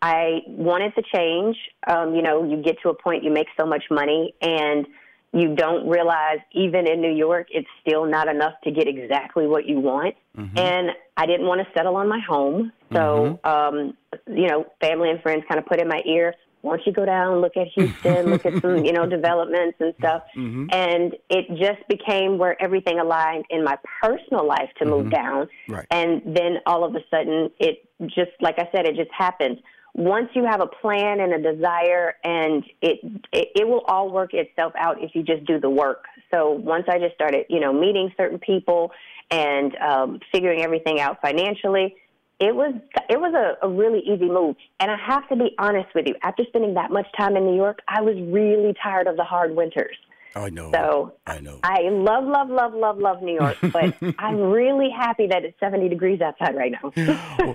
I 0.00 0.42
wanted 0.46 0.94
to 0.94 1.02
change. 1.14 1.56
Um, 1.86 2.14
you 2.14 2.22
know, 2.22 2.44
you 2.48 2.62
get 2.62 2.76
to 2.82 2.90
a 2.90 2.94
point, 2.94 3.24
you 3.24 3.32
make 3.32 3.48
so 3.58 3.66
much 3.66 3.84
money, 3.90 4.34
and 4.40 4.86
you 5.32 5.54
don't 5.54 5.88
realize, 5.88 6.38
even 6.52 6.86
in 6.88 7.00
New 7.00 7.12
York, 7.12 7.48
it's 7.50 7.68
still 7.86 8.06
not 8.06 8.28
enough 8.28 8.54
to 8.64 8.70
get 8.70 8.86
exactly 8.88 9.46
what 9.46 9.66
you 9.66 9.78
want. 9.80 10.14
And 10.56 10.90
I 11.16 11.26
didn't 11.26 11.46
want 11.46 11.60
to 11.60 11.66
settle 11.76 11.96
on 11.96 12.08
my 12.08 12.20
home. 12.26 12.72
So, 12.92 13.40
um, 13.44 13.96
you 14.28 14.46
know, 14.46 14.66
family 14.80 15.10
and 15.10 15.20
friends 15.20 15.44
kind 15.48 15.58
of 15.58 15.66
put 15.66 15.80
in 15.80 15.88
my 15.88 16.00
ear, 16.06 16.34
why 16.62 16.76
don't 16.76 16.86
you 16.86 16.92
go 16.92 17.04
down, 17.04 17.40
look 17.40 17.56
at 17.56 17.68
Houston, 17.74 18.30
look 18.30 18.44
at 18.44 18.60
some, 18.60 18.84
you 18.84 18.92
know, 18.92 19.06
developments 19.10 19.76
and 19.80 19.94
stuff. 19.98 20.24
And 20.72 21.14
it 21.30 21.46
just 21.50 21.86
became 21.88 22.38
where 22.38 22.60
everything 22.60 22.98
aligned 22.98 23.44
in 23.50 23.64
my 23.64 23.78
personal 24.02 24.46
life 24.46 24.70
to 24.78 24.84
move 24.84 25.10
down. 25.10 25.48
Right. 25.68 25.86
And 25.90 26.22
then 26.24 26.58
all 26.66 26.84
of 26.84 26.94
a 26.94 27.00
sudden, 27.10 27.50
it 27.58 27.88
just, 28.06 28.32
like 28.40 28.58
I 28.58 28.68
said, 28.72 28.86
it 28.86 28.96
just 28.96 29.12
happened. 29.16 29.60
Once 29.94 30.28
you 30.34 30.44
have 30.44 30.60
a 30.60 30.66
plan 30.66 31.20
and 31.20 31.32
a 31.32 31.54
desire, 31.54 32.14
and 32.22 32.62
it, 32.82 33.00
it 33.32 33.48
it 33.56 33.66
will 33.66 33.80
all 33.88 34.12
work 34.12 34.32
itself 34.32 34.72
out 34.78 35.02
if 35.02 35.12
you 35.14 35.22
just 35.22 35.44
do 35.44 35.58
the 35.58 35.70
work. 35.70 36.04
So 36.30 36.50
once 36.52 36.84
I 36.88 36.98
just 36.98 37.14
started, 37.14 37.46
you 37.48 37.58
know, 37.58 37.72
meeting 37.72 38.12
certain 38.16 38.38
people 38.38 38.92
and 39.30 39.74
um, 39.76 40.20
figuring 40.30 40.62
everything 40.62 41.00
out 41.00 41.20
financially, 41.20 41.96
it 42.40 42.54
was 42.54 42.74
it 43.08 43.18
was 43.20 43.34
a, 43.34 43.66
a 43.66 43.68
really 43.70 44.00
easy 44.00 44.26
move. 44.28 44.56
And 44.80 44.90
I 44.90 44.96
have 45.06 45.28
to 45.28 45.36
be 45.36 45.54
honest 45.58 45.88
with 45.94 46.06
you, 46.06 46.14
after 46.22 46.44
spending 46.48 46.74
that 46.74 46.90
much 46.90 47.06
time 47.16 47.36
in 47.36 47.44
New 47.44 47.56
York, 47.56 47.80
I 47.88 48.00
was 48.00 48.14
really 48.16 48.74
tired 48.82 49.06
of 49.06 49.16
the 49.16 49.24
hard 49.24 49.54
winters. 49.56 49.96
I 50.36 50.50
know. 50.50 50.70
So 50.72 51.14
I 51.26 51.40
know. 51.40 51.58
I 51.64 51.88
love, 51.90 52.24
love, 52.24 52.48
love, 52.48 52.74
love, 52.74 52.98
love 52.98 53.22
New 53.22 53.34
York, 53.34 53.56
but 53.72 53.96
I'm 54.18 54.36
really 54.38 54.90
happy 54.90 55.26
that 55.28 55.44
it's 55.44 55.58
70 55.58 55.88
degrees 55.88 56.20
outside 56.20 56.54
right 56.56 56.72
now. 56.72 56.92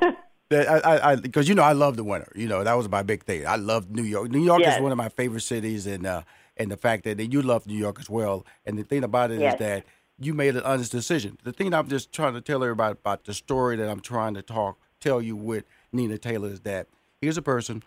That 0.49 0.85
I, 0.85 1.11
I, 1.11 1.15
because 1.15 1.47
you 1.47 1.55
know 1.55 1.63
I 1.63 1.71
love 1.71 1.95
the 1.95 2.03
winter. 2.03 2.29
You 2.35 2.47
know 2.49 2.65
that 2.65 2.73
was 2.73 2.89
my 2.89 3.01
big 3.01 3.23
thing. 3.23 3.47
I 3.47 3.55
love 3.55 3.89
New 3.89 4.03
York. 4.03 4.29
New 4.29 4.43
York 4.43 4.59
Yes. 4.59 4.75
is 4.75 4.81
one 4.81 4.91
of 4.91 4.97
my 4.97 5.07
favorite 5.07 5.39
cities, 5.41 5.87
and 5.87 6.05
uh, 6.05 6.23
and 6.57 6.69
the 6.69 6.75
fact 6.77 7.05
that, 7.05 7.17
you 7.31 7.41
love 7.41 7.65
New 7.65 7.77
York 7.77 7.97
as 7.99 8.09
well. 8.09 8.45
And 8.65 8.77
the 8.77 8.83
thing 8.83 9.03
about 9.05 9.31
it 9.31 9.35
is 9.35 9.41
Yes. 9.41 9.59
that 9.59 9.85
you 10.19 10.33
made 10.33 10.55
an 10.55 10.63
honest 10.63 10.91
decision. 10.91 11.37
The 11.43 11.51
thing 11.51 11.73
I'm 11.73 11.87
just 11.87 12.11
trying 12.11 12.33
to 12.33 12.41
tell 12.41 12.63
everybody 12.63 12.91
about 12.93 13.25
the 13.25 13.33
story 13.33 13.75
that 13.77 13.89
I'm 13.89 13.99
trying 13.99 14.33
to 14.35 14.41
talk, 14.41 14.77
tell 14.99 15.21
you 15.21 15.35
with 15.35 15.65
Nina 15.91 16.17
Taylor 16.17 16.49
is 16.49 16.61
that 16.61 16.87
here's 17.21 17.37
a 17.37 17.41
person 17.41 17.83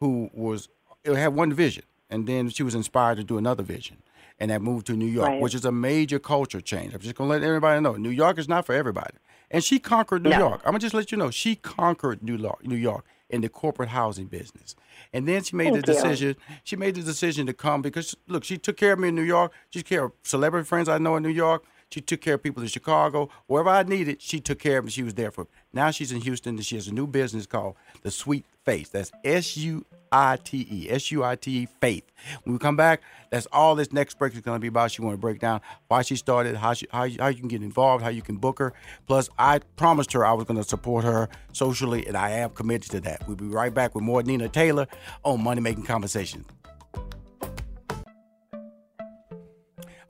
who 0.00 0.30
was 0.32 0.68
had 1.04 1.28
one 1.34 1.52
vision, 1.52 1.84
and 2.10 2.26
then 2.26 2.48
she 2.50 2.62
was 2.62 2.74
inspired 2.74 3.16
to 3.16 3.24
do 3.24 3.38
another 3.38 3.62
vision, 3.62 3.98
and 4.38 4.50
that 4.50 4.60
moved 4.62 4.86
to 4.88 4.94
New 4.94 5.06
York, 5.06 5.28
Right. 5.28 5.40
which 5.40 5.54
is 5.54 5.64
a 5.64 5.72
major 5.72 6.18
culture 6.18 6.60
change. 6.60 6.92
I'm 6.94 7.00
just 7.00 7.14
gonna 7.14 7.30
let 7.30 7.42
everybody 7.42 7.80
know 7.80 7.94
New 7.94 8.10
York 8.10 8.38
is 8.38 8.48
not 8.48 8.66
for 8.66 8.74
everybody, 8.74 9.14
and 9.50 9.62
she 9.64 9.78
conquered 9.78 10.22
New 10.24 10.30
No. 10.30 10.38
York. 10.38 10.60
I'm 10.64 10.70
gonna 10.72 10.80
just 10.80 10.94
let 10.94 11.10
you 11.12 11.18
know 11.18 11.30
she 11.30 11.54
conquered 11.56 12.22
New 12.22 12.36
York, 12.36 12.66
New 12.66 12.76
York 12.76 13.04
in 13.30 13.40
the 13.40 13.48
corporate 13.48 13.90
housing 13.90 14.26
business, 14.26 14.74
and 15.12 15.28
then 15.28 15.42
she 15.42 15.56
made 15.56 15.72
Thank 15.72 15.86
the 15.86 15.92
you. 15.92 16.00
decision. 16.00 16.36
She 16.64 16.76
made 16.76 16.94
the 16.94 17.02
decision 17.02 17.46
to 17.46 17.52
come 17.52 17.82
because 17.82 18.16
look, 18.26 18.44
she 18.44 18.58
took 18.58 18.76
care 18.76 18.92
of 18.92 18.98
me 18.98 19.08
in 19.08 19.14
New 19.14 19.22
York. 19.22 19.52
She 19.70 19.80
took 19.80 19.88
care 19.88 20.04
of 20.04 20.12
celebrity 20.22 20.66
friends 20.66 20.88
I 20.88 20.98
know 20.98 21.16
in 21.16 21.22
New 21.22 21.28
York. 21.28 21.64
She 21.90 22.02
took 22.02 22.20
care 22.20 22.34
of 22.34 22.42
people 22.42 22.62
in 22.62 22.68
Chicago. 22.68 23.30
Wherever 23.46 23.70
I 23.70 23.82
needed, 23.82 24.20
she 24.20 24.40
took 24.40 24.58
care 24.58 24.78
of 24.78 24.84
me. 24.84 24.90
She 24.90 25.02
was 25.02 25.14
there 25.14 25.30
for 25.30 25.44
me. 25.44 25.50
Now 25.72 25.90
she's 25.90 26.12
in 26.12 26.20
Houston 26.20 26.56
and 26.56 26.64
she 26.64 26.74
has 26.74 26.86
a 26.86 26.92
new 26.92 27.06
business 27.06 27.46
called 27.46 27.76
The 28.02 28.10
Suite 28.10 28.44
Faith. 28.64 28.92
That's 28.92 29.10
S 29.24 29.56
U 29.56 29.86
I 30.12 30.36
T 30.36 30.66
E. 30.70 30.90
S 30.90 31.10
U 31.10 31.24
I 31.24 31.36
T 31.36 31.62
E 31.62 31.68
Faith. 31.80 32.04
When 32.44 32.54
we 32.54 32.58
come 32.58 32.76
back, 32.76 33.02
that's 33.30 33.46
all 33.52 33.74
this 33.74 33.92
next 33.92 34.18
break 34.18 34.34
is 34.34 34.40
going 34.40 34.56
to 34.56 34.60
be 34.60 34.68
about. 34.68 34.90
She 34.90 35.02
want 35.02 35.14
to 35.14 35.20
break 35.20 35.38
down 35.38 35.60
why 35.88 36.02
she 36.02 36.16
started, 36.16 36.56
how, 36.56 36.72
she, 36.74 36.86
how, 36.90 37.08
how 37.18 37.28
you 37.28 37.38
can 37.38 37.48
get 37.48 37.62
involved, 37.62 38.02
how 38.02 38.10
you 38.10 38.22
can 38.22 38.36
book 38.36 38.58
her. 38.58 38.72
Plus, 39.06 39.28
I 39.38 39.60
promised 39.76 40.12
her 40.12 40.24
I 40.24 40.32
was 40.32 40.44
going 40.44 40.60
to 40.60 40.68
support 40.68 41.04
her 41.04 41.28
socially, 41.52 42.06
and 42.06 42.16
I 42.16 42.30
am 42.30 42.50
committed 42.50 42.90
to 42.92 43.00
that. 43.00 43.26
We'll 43.26 43.36
be 43.36 43.46
right 43.46 43.72
back 43.72 43.94
with 43.94 44.04
more 44.04 44.22
Nina 44.22 44.48
Taylor 44.48 44.86
on 45.24 45.42
Money 45.42 45.60
Making 45.60 45.84
Conversation. 45.84 46.44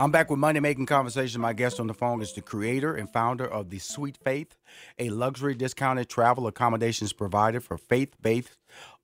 I'm 0.00 0.12
back 0.12 0.31
with 0.31 0.38
Money 0.38 0.61
Making 0.61 0.87
Conversation. 0.87 1.40
My 1.40 1.52
guest 1.52 1.81
on 1.81 1.88
the 1.88 1.95
phone 1.95 2.23
is 2.23 2.33
the 2.33 2.40
creator 2.40 2.95
and 2.95 3.12
founder 3.12 3.45
of 3.45 3.71
the 3.71 3.81
Suite 3.81 4.17
Faith, 4.23 4.55
a 4.97 5.11
luxury 5.11 5.57
discounted 5.57 6.09
travel 6.09 6.47
accommodations 6.47 7.12
provider 7.12 7.59
for 7.59 7.76
faith-based 7.76 8.57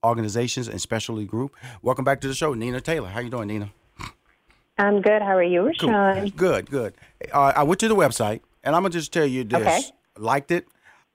organizations 0.04 0.68
and 0.68 0.80
specialty 0.80 1.24
group. 1.24 1.54
Welcome 1.82 2.04
back 2.04 2.20
to 2.20 2.28
the 2.28 2.34
show, 2.34 2.54
Nina 2.54 2.80
Taylor. 2.80 3.08
How 3.08 3.20
you 3.20 3.30
doing, 3.30 3.48
Nina? 3.48 3.70
I'm 4.78 5.00
good. 5.00 5.22
How 5.22 5.36
are 5.36 5.42
you, 5.42 5.62
Rushion? 5.62 6.30
Good, 6.36 6.70
good. 6.70 6.94
Uh, 7.32 7.52
I 7.56 7.62
went 7.62 7.80
to 7.80 7.88
the 7.88 7.94
website, 7.96 8.40
and 8.62 8.74
I'm 8.74 8.82
gonna 8.82 8.90
just 8.92 9.12
tell 9.12 9.26
you 9.26 9.44
this: 9.44 9.60
Okay. 9.60 9.80
liked 10.18 10.50
it. 10.50 10.66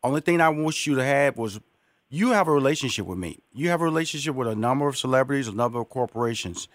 Only 0.04 0.22
thing 0.22 0.40
I 0.42 0.50
wish 0.50 0.88
you 0.88 0.96
to 0.96 1.04
have 1.04 1.38
was 1.38 1.60
you 2.10 2.30
have 2.32 2.48
a 2.48 2.52
relationship 2.54 3.06
with 3.06 3.18
me. 3.18 3.40
You 3.52 3.70
have 3.70 3.82
a 3.82 3.84
relationship 3.84 4.34
with 4.36 4.48
a 4.48 4.56
number 4.56 4.88
of 4.88 4.98
celebrities, 4.98 5.48
a 5.48 5.52
number 5.52 5.80
of 5.80 5.90
corporations. 5.90 6.68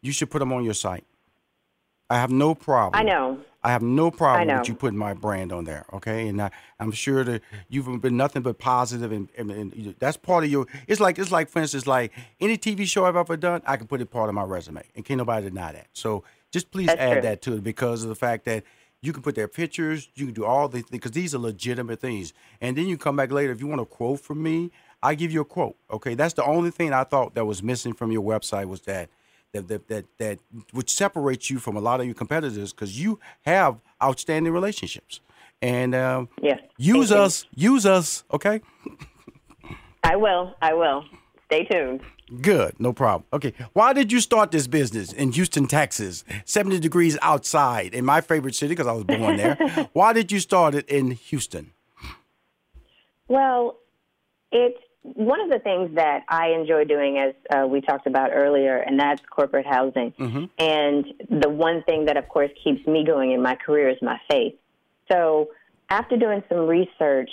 You 0.00 0.12
should 0.12 0.30
put 0.30 0.38
them 0.38 0.52
on 0.52 0.64
your 0.64 0.74
site. 0.74 1.04
I 2.08 2.16
have 2.16 2.30
no 2.30 2.54
problem. 2.54 3.00
I 3.00 3.04
know. 3.04 3.38
I 3.64 3.70
have 3.70 3.82
no 3.82 4.10
problem 4.10 4.58
with 4.58 4.68
you 4.68 4.74
putting 4.74 4.98
my 4.98 5.14
brand 5.14 5.52
on 5.52 5.64
there, 5.64 5.86
okay? 5.92 6.26
And 6.26 6.42
I, 6.42 6.50
I'm 6.80 6.90
sure 6.90 7.22
that 7.22 7.42
you've 7.68 8.00
been 8.00 8.16
nothing 8.16 8.42
but 8.42 8.58
positive, 8.58 9.12
and, 9.12 9.28
and, 9.38 9.50
and 9.50 9.94
that's 10.00 10.16
part 10.16 10.42
of 10.42 10.50
your. 10.50 10.66
It's 10.88 11.00
like 11.00 11.18
it's 11.18 11.30
like, 11.30 11.48
for 11.48 11.60
instance, 11.60 11.86
like 11.86 12.12
any 12.40 12.58
TV 12.58 12.86
show 12.86 13.04
I've 13.06 13.16
ever 13.16 13.36
done, 13.36 13.62
I 13.64 13.76
can 13.76 13.86
put 13.86 14.00
it 14.00 14.10
part 14.10 14.28
of 14.28 14.34
my 14.34 14.42
resume, 14.42 14.82
and 14.96 15.04
can't 15.04 15.18
nobody 15.18 15.48
deny 15.48 15.72
that. 15.72 15.86
So 15.92 16.24
just 16.50 16.72
please 16.72 16.88
That's 16.88 17.00
add 17.00 17.12
true. 17.12 17.22
that 17.22 17.42
to 17.42 17.54
it 17.54 17.64
because 17.64 18.02
of 18.02 18.08
the 18.08 18.16
fact 18.16 18.44
that 18.46 18.64
you 19.00 19.12
can 19.12 19.22
put 19.22 19.36
their 19.36 19.48
pictures, 19.48 20.08
you 20.16 20.26
can 20.26 20.34
do 20.34 20.44
all 20.44 20.68
the 20.68 20.78
things 20.78 20.90
because 20.90 21.12
these 21.12 21.32
are 21.32 21.38
legitimate 21.38 22.00
things, 22.00 22.32
and 22.60 22.76
then 22.76 22.88
you 22.88 22.98
come 22.98 23.14
back 23.14 23.30
later 23.30 23.52
if 23.52 23.60
you 23.60 23.68
want 23.68 23.80
a 23.80 23.84
quote 23.84 24.20
from 24.20 24.42
me, 24.42 24.72
I 25.04 25.14
give 25.14 25.32
you 25.32 25.40
a 25.40 25.44
quote, 25.44 25.76
okay? 25.90 26.14
That's 26.14 26.34
the 26.34 26.44
only 26.44 26.70
thing 26.70 26.92
I 26.92 27.04
thought 27.04 27.34
that 27.34 27.44
was 27.44 27.62
missing 27.62 27.92
from 27.92 28.12
your 28.12 28.22
website 28.22 28.66
was 28.66 28.82
that 28.82 29.08
that 29.52 29.68
that 29.68 29.88
that, 29.88 30.04
that 30.18 30.38
which 30.72 30.90
separates 30.90 31.50
you 31.50 31.58
from 31.58 31.76
a 31.76 31.80
lot 31.80 32.00
of 32.00 32.06
your 32.06 32.14
competitors 32.14 32.72
because 32.72 32.98
you 33.00 33.18
have 33.42 33.76
outstanding 34.02 34.52
relationships 34.52 35.20
and 35.60 35.94
um, 35.94 36.28
Yes. 36.42 36.58
use 36.78 37.08
Thank 37.10 37.18
you. 37.18 37.24
us 37.24 37.46
use 37.54 37.86
us 37.86 38.24
okay 38.32 38.60
I 40.04 40.16
will. 40.16 40.54
I 40.60 40.72
will. 40.74 41.04
Stay 41.46 41.64
tuned. 41.64 42.00
good 42.40 42.74
no 42.80 42.92
problem 42.94 43.24
okay 43.32 43.52
why 43.74 43.92
did 43.92 44.10
you 44.10 44.20
start 44.20 44.50
this 44.50 44.66
business 44.66 45.12
in 45.12 45.32
houston 45.32 45.66
texas 45.66 46.24
70 46.46 46.78
degrees 46.80 47.18
outside 47.20 47.92
in 47.94 48.04
my 48.06 48.22
favorite 48.22 48.54
city 48.54 48.72
because 48.74 48.86
i 48.86 48.92
was 48.92 49.04
born 49.04 49.36
there 49.36 49.56
why 49.92 50.14
did 50.14 50.32
you 50.32 50.40
start 50.40 50.74
it 50.74 50.88
in 50.88 51.10
houston 51.10 51.72
Well, 53.28 53.78
it's 54.50 54.78
one 55.02 55.40
of 55.40 55.50
the 55.50 55.58
things 55.58 55.96
that 55.96 56.22
I 56.28 56.50
enjoy 56.50 56.84
doing, 56.84 57.18
as 57.18 57.34
uh, 57.50 57.66
we 57.66 57.80
talked 57.80 58.06
about 58.06 58.30
earlier, 58.32 58.76
and 58.76 58.98
that's 58.98 59.20
corporate 59.28 59.66
housing. 59.66 60.12
Mm-hmm. 60.12 60.44
And 60.58 61.40
the 61.42 61.48
one 61.48 61.82
thing 61.82 62.04
that, 62.04 62.16
of 62.16 62.28
course, 62.28 62.50
keeps 62.62 62.86
me 62.86 63.04
going 63.04 63.32
in 63.32 63.42
my 63.42 63.56
career 63.56 63.88
is 63.88 63.98
my 64.00 64.20
faith. 64.30 64.54
So, 65.10 65.50
after 65.90 66.16
doing 66.16 66.42
some 66.48 66.66
research, 66.66 67.30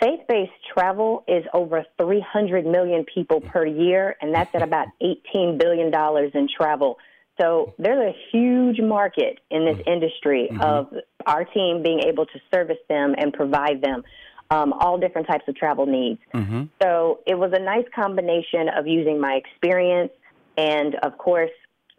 faith 0.00 0.20
based 0.28 0.52
travel 0.72 1.24
is 1.26 1.44
over 1.52 1.84
300 2.00 2.64
million 2.64 3.04
people 3.12 3.40
per 3.40 3.66
year, 3.66 4.16
and 4.20 4.32
that's 4.32 4.54
at 4.54 4.62
about 4.62 4.86
$18 5.02 5.58
billion 5.58 5.92
in 6.34 6.48
travel. 6.56 6.98
So, 7.40 7.74
there's 7.78 8.14
a 8.14 8.16
huge 8.30 8.80
market 8.80 9.40
in 9.50 9.64
this 9.64 9.78
mm-hmm. 9.78 9.90
industry 9.90 10.48
mm-hmm. 10.52 10.60
of 10.60 10.94
our 11.26 11.44
team 11.44 11.82
being 11.82 12.04
able 12.06 12.26
to 12.26 12.40
service 12.54 12.78
them 12.88 13.16
and 13.18 13.32
provide 13.32 13.82
them 13.82 14.04
um, 14.52 14.72
all 14.74 14.98
different 14.98 15.26
types 15.26 15.44
of 15.48 15.54
travel 15.56 15.86
needs. 15.86 16.20
So 16.82 17.20
it 17.26 17.36
was 17.38 17.52
a 17.54 17.62
nice 17.74 17.86
combination 17.94 18.68
of 18.78 18.86
using 18.86 19.20
my 19.20 19.34
experience, 19.42 20.12
and 20.56 20.94
of 20.96 21.16
course, 21.18 21.50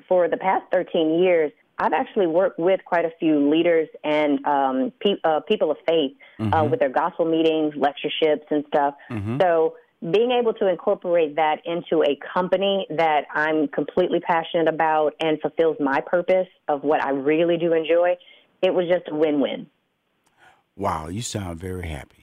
for 0.08 0.28
the 0.28 0.38
past 0.38 0.64
13 0.72 1.22
years, 1.24 1.52
I've 1.80 1.94
actually 1.94 2.28
worked 2.28 2.60
with 2.60 2.80
quite 2.86 3.06
a 3.06 3.12
few 3.20 3.50
leaders 3.50 3.88
and 4.04 4.46
um, 4.46 4.94
pe- 5.00 5.22
uh, 5.24 5.40
people 5.48 5.72
of 5.72 5.78
faith 5.88 6.14
uh, 6.40 6.64
with 6.70 6.80
their 6.80 6.90
gospel 6.90 7.26
meetings, 7.26 7.74
lectureships, 7.76 8.46
and 8.52 8.64
stuff. 8.68 8.94
So 9.42 9.76
being 10.12 10.32
able 10.40 10.54
to 10.56 10.68
incorporate 10.68 11.36
that 11.38 11.58
into 11.66 12.04
a 12.04 12.20
company 12.34 12.86
that 12.90 13.22
I'm 13.34 13.68
completely 13.70 14.20
passionate 14.20 14.68
about 14.68 15.14
and 15.20 15.40
fulfills 15.42 15.78
my 15.80 16.02
purpose 16.06 16.48
of 16.68 16.84
what 16.84 17.04
I 17.04 17.12
really 17.12 17.58
do 17.58 17.74
enjoy, 17.74 18.18
it 18.62 18.74
was 18.74 18.86
just 18.88 19.08
a 19.10 19.16
win-win. 19.16 19.68
wow 20.76 21.08
you 21.08 21.22
sound 21.22 21.60
very 21.60 21.88
happy 21.88 22.23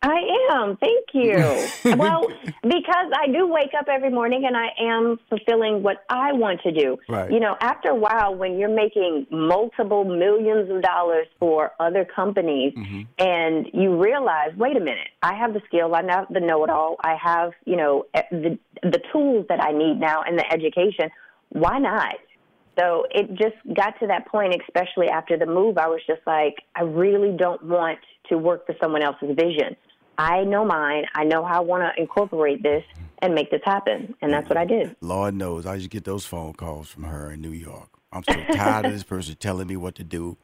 I 0.00 0.20
am. 0.52 0.76
Thank 0.76 1.06
you. 1.12 1.68
well, 1.96 2.28
because 2.62 3.12
I 3.20 3.26
do 3.32 3.48
wake 3.48 3.72
up 3.78 3.86
every 3.88 4.10
morning 4.10 4.44
and 4.46 4.56
I 4.56 4.68
am 4.80 5.18
fulfilling 5.28 5.82
what 5.82 6.04
I 6.08 6.32
want 6.32 6.60
to 6.62 6.72
do. 6.72 6.98
Right. 7.08 7.30
You 7.32 7.40
know, 7.40 7.56
after 7.60 7.90
a 7.90 7.94
while, 7.94 8.34
when 8.34 8.58
you're 8.58 8.74
making 8.74 9.26
multiple 9.30 10.04
millions 10.04 10.70
of 10.70 10.82
dollars 10.82 11.26
for 11.38 11.72
other 11.80 12.04
companies 12.04 12.74
Mm-hmm. 12.78 13.02
and 13.18 13.66
you 13.72 14.00
realize, 14.00 14.50
wait 14.56 14.76
a 14.76 14.80
minute, 14.80 15.08
I 15.22 15.34
have 15.34 15.52
the 15.52 15.60
skill, 15.66 15.94
I 15.94 16.02
have 16.08 16.26
the 16.30 16.40
know 16.40 16.62
it 16.64 16.70
all, 16.70 16.96
I 17.02 17.16
have, 17.20 17.52
you 17.64 17.76
know, 17.76 18.06
the, 18.30 18.58
the 18.82 19.00
tools 19.12 19.46
that 19.48 19.62
I 19.62 19.72
need 19.72 19.98
now 19.98 20.22
and 20.22 20.38
the 20.38 20.52
education. 20.52 21.10
Why 21.50 21.78
not? 21.78 22.16
So 22.78 23.06
it 23.10 23.34
just 23.34 23.56
got 23.76 23.98
to 24.00 24.06
that 24.06 24.28
point, 24.28 24.54
especially 24.68 25.08
after 25.08 25.36
the 25.36 25.46
move. 25.46 25.78
I 25.78 25.88
was 25.88 26.00
just 26.06 26.20
like, 26.26 26.56
I 26.76 26.82
really 26.82 27.36
don't 27.36 27.62
want 27.64 27.98
to 28.28 28.38
work 28.38 28.66
for 28.66 28.74
someone 28.80 29.02
else's 29.02 29.34
vision. 29.34 29.76
I 30.18 30.42
know 30.42 30.64
mine. 30.64 31.04
I 31.14 31.24
know 31.24 31.44
how 31.44 31.58
I 31.58 31.60
want 31.60 31.94
to 31.94 32.00
incorporate 32.00 32.62
this 32.62 32.84
and 33.22 33.34
make 33.34 33.50
this 33.50 33.62
happen. 33.64 34.14
And 34.20 34.32
that's 34.32 34.48
what 34.48 34.58
I 34.58 34.64
did. 34.64 34.96
Lord 35.00 35.34
knows, 35.34 35.64
I 35.64 35.74
used 35.74 35.84
to 35.84 35.88
get 35.88 36.04
those 36.04 36.26
phone 36.26 36.54
calls 36.54 36.88
from 36.88 37.04
her 37.04 37.30
in 37.30 37.40
New 37.40 37.52
York. 37.52 37.88
I'm 38.12 38.24
so 38.24 38.34
tired 38.52 38.86
of 38.86 38.92
this 38.92 39.04
person 39.04 39.36
telling 39.36 39.68
me 39.68 39.76
what 39.76 39.94
to 39.96 40.04
do. 40.04 40.36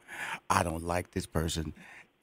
I 0.49 0.63
don't 0.63 0.83
like 0.83 1.11
this 1.11 1.25
person. 1.25 1.73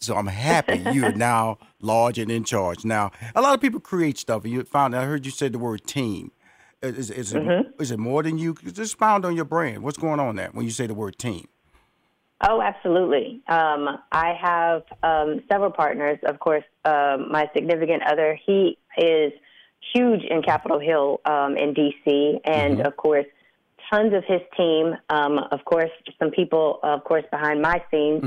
So 0.00 0.16
I'm 0.16 0.26
happy 0.26 0.78
you're 0.92 1.12
now 1.16 1.58
large 1.80 2.18
and 2.18 2.30
in 2.30 2.44
charge. 2.44 2.84
Now, 2.84 3.10
a 3.34 3.42
lot 3.42 3.54
of 3.54 3.60
people 3.60 3.80
create 3.80 4.18
stuff. 4.18 4.46
You 4.46 4.62
found, 4.64 4.96
I 4.96 5.04
heard 5.04 5.26
you 5.26 5.32
say 5.32 5.48
the 5.48 5.58
word 5.58 5.86
team. 5.86 6.32
Is, 6.80 7.10
is, 7.10 7.32
it, 7.32 7.42
mm-hmm. 7.42 7.80
is 7.80 7.92
it 7.92 7.98
more 7.98 8.24
than 8.24 8.38
you? 8.38 8.54
Just 8.54 8.78
expound 8.78 9.24
on 9.24 9.36
your 9.36 9.44
brand. 9.44 9.84
What's 9.84 9.98
going 9.98 10.18
on 10.18 10.34
there 10.34 10.48
when 10.52 10.64
you 10.64 10.72
say 10.72 10.86
the 10.88 10.94
word 10.94 11.16
team? 11.18 11.46
Oh, 12.42 12.60
absolutely. 12.60 13.40
Um, 13.48 13.98
I 14.10 14.34
have 14.40 14.82
um, 15.02 15.42
several 15.50 15.70
partners. 15.70 16.18
Of 16.24 16.40
course, 16.40 16.64
um, 16.84 17.30
my 17.30 17.48
significant 17.54 18.02
other, 18.02 18.38
he 18.44 18.76
is 18.98 19.32
huge 19.94 20.22
in 20.24 20.42
Capitol 20.42 20.80
Hill 20.80 21.20
um, 21.24 21.56
in 21.56 21.72
D.C., 21.72 22.40
and 22.44 22.80
of 22.86 22.96
course, 22.96 23.26
tons 23.92 24.12
of 24.14 24.24
his 24.26 24.40
team. 24.56 24.96
Um, 25.10 25.38
of 25.50 25.64
course, 25.64 25.90
some 26.18 26.30
people, 26.30 26.80
of 26.82 27.04
course, 27.04 27.24
behind 27.30 27.60
my 27.62 27.82
scenes. 27.90 28.22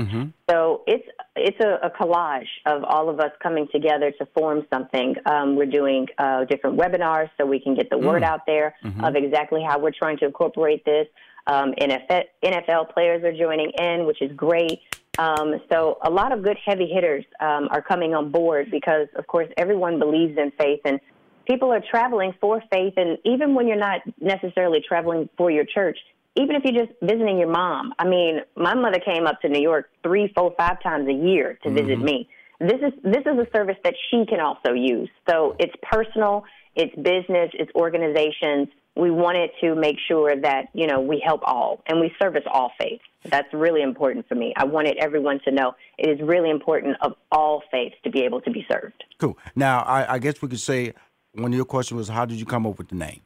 So 0.48 0.82
it's 0.86 1.06
it's 1.34 1.58
a, 1.60 1.86
a 1.86 1.90
collage 1.90 2.46
of 2.64 2.84
all 2.84 3.10
of 3.10 3.20
us 3.20 3.32
coming 3.42 3.68
together 3.70 4.10
to 4.12 4.26
form 4.34 4.66
something. 4.72 5.16
Um, 5.26 5.56
we're 5.56 5.66
doing 5.66 6.06
uh, 6.18 6.44
different 6.44 6.78
webinars 6.78 7.28
so 7.36 7.44
we 7.44 7.60
can 7.60 7.74
get 7.74 7.90
the 7.90 7.98
word 7.98 8.22
out 8.22 8.46
there 8.46 8.74
of 9.04 9.16
exactly 9.16 9.62
how 9.62 9.78
we're 9.78 9.90
trying 9.90 10.16
to 10.18 10.24
incorporate 10.24 10.84
this. 10.86 11.06
Um, 11.46 11.72
NFL, 11.80 12.22
NFL 12.44 12.92
players 12.92 13.22
are 13.24 13.32
joining 13.32 13.70
in, 13.78 14.06
which 14.06 14.20
is 14.20 14.32
great. 14.36 14.80
Um, 15.18 15.60
so 15.70 15.98
a 16.04 16.10
lot 16.10 16.32
of 16.32 16.42
good 16.42 16.58
heavy 16.64 16.86
hitters 16.86 17.24
um, 17.40 17.68
are 17.70 17.80
coming 17.80 18.14
on 18.14 18.30
board 18.30 18.70
because, 18.70 19.08
of 19.16 19.26
course, 19.26 19.48
everyone 19.56 19.98
believes 19.98 20.36
in 20.38 20.52
faith 20.58 20.80
and 20.84 21.00
people 21.46 21.72
are 21.72 21.82
traveling 21.90 22.34
for 22.40 22.62
faith. 22.72 22.94
And 22.96 23.18
even 23.24 23.54
when 23.54 23.66
you're 23.66 23.78
not 23.78 24.00
necessarily 24.20 24.82
traveling 24.86 25.28
for 25.36 25.50
your 25.50 25.64
church, 25.64 25.98
even 26.36 26.54
if 26.54 26.64
you're 26.64 26.84
just 26.84 26.96
visiting 27.00 27.38
your 27.38 27.48
mom. 27.48 27.94
I 27.98 28.06
mean, 28.06 28.40
my 28.56 28.74
mother 28.74 28.98
came 29.00 29.26
up 29.26 29.40
to 29.40 29.48
New 29.48 29.60
York 29.60 29.90
three, 30.02 30.30
four, 30.36 30.54
five 30.56 30.82
times 30.82 31.08
a 31.08 31.12
year 31.12 31.58
to 31.62 31.70
visit 31.70 31.98
me. 31.98 32.28
This 32.60 32.80
is 32.82 32.92
this 33.02 33.22
is 33.26 33.38
a 33.38 33.46
service 33.54 33.76
that 33.84 33.94
she 34.10 34.24
can 34.26 34.40
also 34.40 34.72
use. 34.72 35.08
So 35.28 35.56
it's 35.58 35.74
personal, 35.82 36.44
it's 36.74 36.94
business, 36.94 37.50
it's 37.54 37.70
organizations. 37.74 38.68
We 38.96 39.10
wanted 39.10 39.50
to 39.60 39.74
make 39.74 39.96
sure 40.08 40.34
that 40.40 40.68
you 40.72 40.86
know 40.86 41.00
we 41.00 41.22
help 41.24 41.42
all 41.44 41.82
and 41.86 42.00
we 42.00 42.12
service 42.20 42.44
all 42.50 42.72
faiths. 42.80 43.04
That's 43.24 43.52
really 43.52 43.82
important 43.82 44.26
for 44.28 44.34
me. 44.34 44.54
I 44.56 44.64
wanted 44.64 44.96
everyone 44.98 45.40
to 45.44 45.50
know 45.50 45.74
it 45.98 46.08
is 46.08 46.20
really 46.26 46.50
important 46.50 46.96
of 47.00 47.12
all 47.30 47.62
faiths 47.70 47.96
to 48.04 48.10
be 48.10 48.22
able 48.22 48.40
to 48.42 48.50
be 48.50 48.64
served. 48.70 49.04
Cool. 49.18 49.36
Now, 49.54 49.80
I, 49.80 50.14
I 50.14 50.18
guess 50.18 50.40
we 50.40 50.48
could 50.48 50.60
say 50.60 50.94
one 51.32 51.52
of 51.52 51.56
your 51.56 51.64
questions 51.64 51.98
was, 51.98 52.08
how 52.08 52.24
did 52.24 52.38
you 52.38 52.46
come 52.46 52.66
up 52.66 52.78
with 52.78 52.88
the 52.88 52.94
name? 52.94 53.20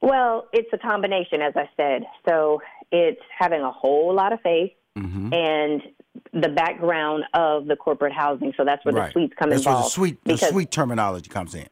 Well, 0.00 0.48
it's 0.52 0.68
a 0.72 0.78
combination, 0.78 1.42
as 1.42 1.54
I 1.56 1.68
said. 1.76 2.02
So 2.28 2.60
it's 2.92 3.20
having 3.36 3.60
a 3.62 3.70
whole 3.72 4.14
lot 4.14 4.32
of 4.32 4.40
faith 4.42 4.72
Mm-hmm. 4.96 5.32
and 5.32 5.82
the 6.32 6.48
background 6.48 7.22
of 7.32 7.66
the 7.66 7.76
corporate 7.76 8.12
housing. 8.12 8.52
So 8.56 8.64
that's 8.64 8.84
where 8.84 8.92
the 8.94 9.12
suites 9.12 9.32
come 9.38 9.50
That's 9.50 9.64
where 9.64 9.76
the 9.76 9.82
sweet, 9.84 10.18
the 10.24 10.36
sweet 10.36 10.72
terminology 10.72 11.30
comes 11.30 11.54
in. 11.54 11.68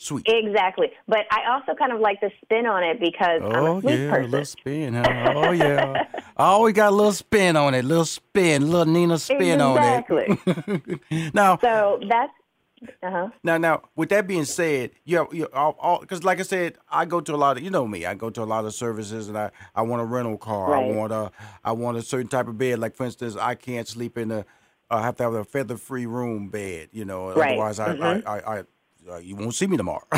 Sweet. 0.00 0.26
Exactly. 0.28 0.92
But 1.08 1.26
I 1.32 1.50
also 1.52 1.74
kind 1.74 1.90
of 1.92 1.98
like 1.98 2.20
the 2.20 2.30
spin 2.44 2.66
on 2.66 2.84
it 2.84 3.00
because 3.00 3.42
I'm 3.42 3.64
Oh 3.64 3.78
a 3.78 3.80
sweet 3.80 3.90
yeah, 3.98 4.06
a 4.06 4.10
person. 4.10 4.30
little 4.30 4.44
spin. 4.44 4.94
Huh? 4.94 5.32
Oh 5.34 5.50
yeah. 5.50 6.04
I 6.36 6.44
always 6.44 6.74
got 6.74 6.92
a 6.92 6.94
little 6.94 7.12
spin 7.12 7.56
on 7.56 7.74
it. 7.74 7.84
Little 7.84 8.04
spin, 8.04 8.70
little 8.70 8.86
Nina 8.86 9.18
spin 9.18 9.60
exactly. 9.60 10.26
on 10.28 10.38
it. 10.46 10.82
Exactly. 10.86 11.30
Now, 11.34 11.58
so 11.58 11.98
that's 12.08 12.32
uh-huh. 13.02 13.30
now, 13.42 13.58
now. 13.58 13.82
With 13.96 14.10
that 14.10 14.28
being 14.28 14.44
said, 14.44 14.92
you 15.04 15.16
have, 15.16 15.34
you 15.34 15.46
all 15.46 15.98
because 16.00 16.22
like 16.22 16.38
I 16.38 16.44
said, 16.44 16.78
I 16.88 17.04
go 17.04 17.20
to 17.20 17.34
a 17.34 17.36
lot 17.36 17.56
of 17.56 17.64
you 17.64 17.70
know 17.70 17.84
me. 17.88 18.06
I 18.06 18.14
go 18.14 18.30
to 18.30 18.42
a 18.42 18.44
lot 18.44 18.64
of 18.66 18.74
services, 18.74 19.26
and 19.28 19.36
I 19.36 19.50
I 19.74 19.82
want 19.82 20.00
a 20.00 20.04
rental 20.04 20.38
car. 20.38 20.76
I 20.76 20.86
want 20.86 21.12
a 21.12 21.32
I 21.64 21.72
want 21.72 21.96
a 21.96 22.02
certain 22.02 22.28
type 22.28 22.46
of 22.46 22.56
bed. 22.56 22.78
Like 22.78 22.94
for 22.94 23.04
instance, 23.04 23.34
I 23.34 23.56
can't 23.56 23.88
sleep 23.88 24.16
in 24.16 24.30
a. 24.30 24.44
I 24.90 25.02
have 25.02 25.16
to 25.16 25.24
have 25.24 25.34
a 25.34 25.44
feather 25.44 25.76
free 25.76 26.06
room 26.06 26.50
bed. 26.50 26.90
You 26.92 27.04
know, 27.04 27.30
Right. 27.32 27.48
otherwise 27.58 27.80
I, 27.80 27.96
Mhm. 27.96 28.22
I 28.24 28.38
I. 28.38 28.58
I 28.60 28.62
uh, 29.10 29.16
you 29.18 29.36
won't 29.36 29.54
see 29.54 29.66
me 29.66 29.76
tomorrow. 29.76 30.04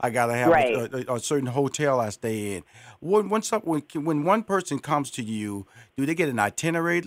I 0.00 0.10
gotta 0.10 0.34
have 0.34 0.50
Right. 0.50 0.74
a, 0.74 1.12
a, 1.12 1.16
a 1.16 1.20
certain 1.20 1.46
hotel 1.48 2.00
I 2.00 2.10
stay 2.10 2.56
in. 2.56 2.64
When 3.00 3.28
when, 3.28 3.42
some, 3.42 3.62
when 3.62 3.82
when 3.94 4.24
one 4.24 4.42
person 4.42 4.78
comes 4.78 5.10
to 5.12 5.22
you, 5.22 5.66
do 5.96 6.06
they 6.06 6.14
get 6.14 6.28
an 6.28 6.38
itinerary? 6.38 7.02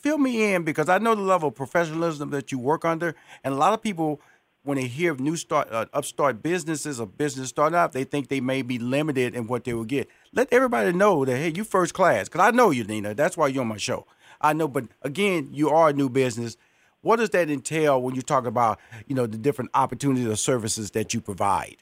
Fill 0.00 0.18
me 0.18 0.52
in 0.54 0.64
because 0.64 0.88
I 0.88 0.98
know 0.98 1.14
the 1.14 1.22
level 1.22 1.48
of 1.48 1.54
professionalism 1.54 2.30
that 2.30 2.52
you 2.52 2.58
work 2.58 2.84
under, 2.84 3.14
and 3.44 3.54
a 3.54 3.56
lot 3.56 3.72
of 3.72 3.82
people, 3.82 4.20
when 4.62 4.76
they 4.76 4.86
hear 4.86 5.12
of 5.12 5.20
new 5.20 5.36
start 5.36 5.68
uh, 5.72 5.86
upstart 5.92 6.42
businesses 6.42 7.00
or 7.00 7.06
business 7.06 7.48
starting 7.48 7.76
up, 7.78 7.92
they 7.92 8.04
think 8.04 8.28
they 8.28 8.40
may 8.40 8.62
be 8.62 8.78
limited 8.78 9.34
in 9.34 9.46
what 9.46 9.64
they 9.64 9.72
will 9.74 9.84
get. 9.84 10.08
Let 10.32 10.52
everybody 10.52 10.92
know 10.92 11.24
that 11.24 11.36
hey, 11.36 11.52
you 11.54 11.64
first 11.64 11.94
class 11.94 12.28
because 12.28 12.40
I 12.46 12.50
know 12.50 12.70
you, 12.70 12.84
Nina. 12.84 13.14
That's 13.14 13.36
why 13.36 13.48
you're 13.48 13.62
on 13.62 13.68
my 13.68 13.76
show. 13.78 14.06
I 14.40 14.52
know, 14.52 14.68
but 14.68 14.84
again, 15.02 15.50
you 15.52 15.70
are 15.70 15.90
a 15.90 15.92
new 15.92 16.08
business. 16.08 16.56
What 17.02 17.16
does 17.16 17.30
that 17.30 17.50
entail 17.50 18.00
when 18.00 18.14
you 18.14 18.22
talk 18.22 18.46
about, 18.46 18.78
you 19.06 19.14
know, 19.14 19.26
the 19.26 19.36
different 19.36 19.70
opportunities 19.74 20.26
or 20.26 20.36
services 20.36 20.92
that 20.92 21.12
you 21.12 21.20
provide? 21.20 21.76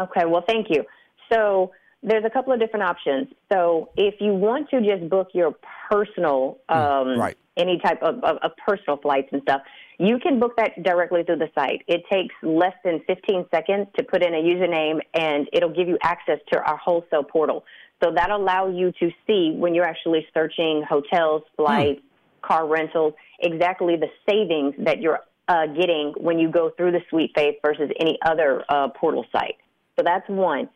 Okay, 0.00 0.24
well, 0.26 0.44
thank 0.46 0.68
you. 0.70 0.84
So 1.32 1.72
there's 2.02 2.24
a 2.24 2.30
couple 2.30 2.52
of 2.52 2.60
different 2.60 2.84
options. 2.84 3.28
So 3.50 3.90
if 3.96 4.14
you 4.20 4.34
want 4.34 4.68
to 4.70 4.80
just 4.80 5.08
book 5.08 5.28
your 5.32 5.54
personal, 5.90 6.58
um, 6.68 7.18
right. 7.18 7.36
any 7.56 7.78
type 7.78 8.02
of, 8.02 8.22
of, 8.22 8.36
of 8.42 8.50
personal 8.64 8.98
flights 8.98 9.28
and 9.32 9.42
stuff, 9.42 9.62
you 9.98 10.18
can 10.18 10.38
book 10.38 10.52
that 10.58 10.82
directly 10.82 11.24
through 11.24 11.38
the 11.38 11.50
site. 11.54 11.82
It 11.88 12.02
takes 12.10 12.34
less 12.42 12.74
than 12.84 13.00
15 13.06 13.46
seconds 13.50 13.88
to 13.96 14.04
put 14.04 14.22
in 14.22 14.34
a 14.34 14.38
username, 14.38 15.00
and 15.14 15.48
it'll 15.52 15.74
give 15.74 15.88
you 15.88 15.98
access 16.02 16.38
to 16.52 16.58
our 16.58 16.76
wholesale 16.76 17.24
portal. 17.24 17.64
So 18.02 18.12
that'll 18.14 18.40
allow 18.40 18.68
you 18.68 18.92
to 19.00 19.10
see 19.26 19.54
when 19.56 19.74
you're 19.74 19.84
actually 19.84 20.24
searching 20.32 20.84
hotels, 20.88 21.42
flights, 21.56 22.00
car 22.42 22.68
rentals, 22.68 23.14
exactly 23.38 23.96
the 23.96 24.08
savings 24.28 24.74
that 24.84 25.00
you're 25.00 25.20
uh, 25.48 25.66
getting 25.66 26.14
when 26.18 26.38
you 26.38 26.50
go 26.50 26.70
through 26.76 26.92
the 26.92 27.00
Suite 27.08 27.32
Faith 27.34 27.56
versus 27.64 27.90
any 27.98 28.18
other 28.24 28.64
uh, 28.68 28.88
portal 28.88 29.24
site. 29.32 29.56
So 29.96 30.02
that's 30.04 30.28
one. 30.28 30.68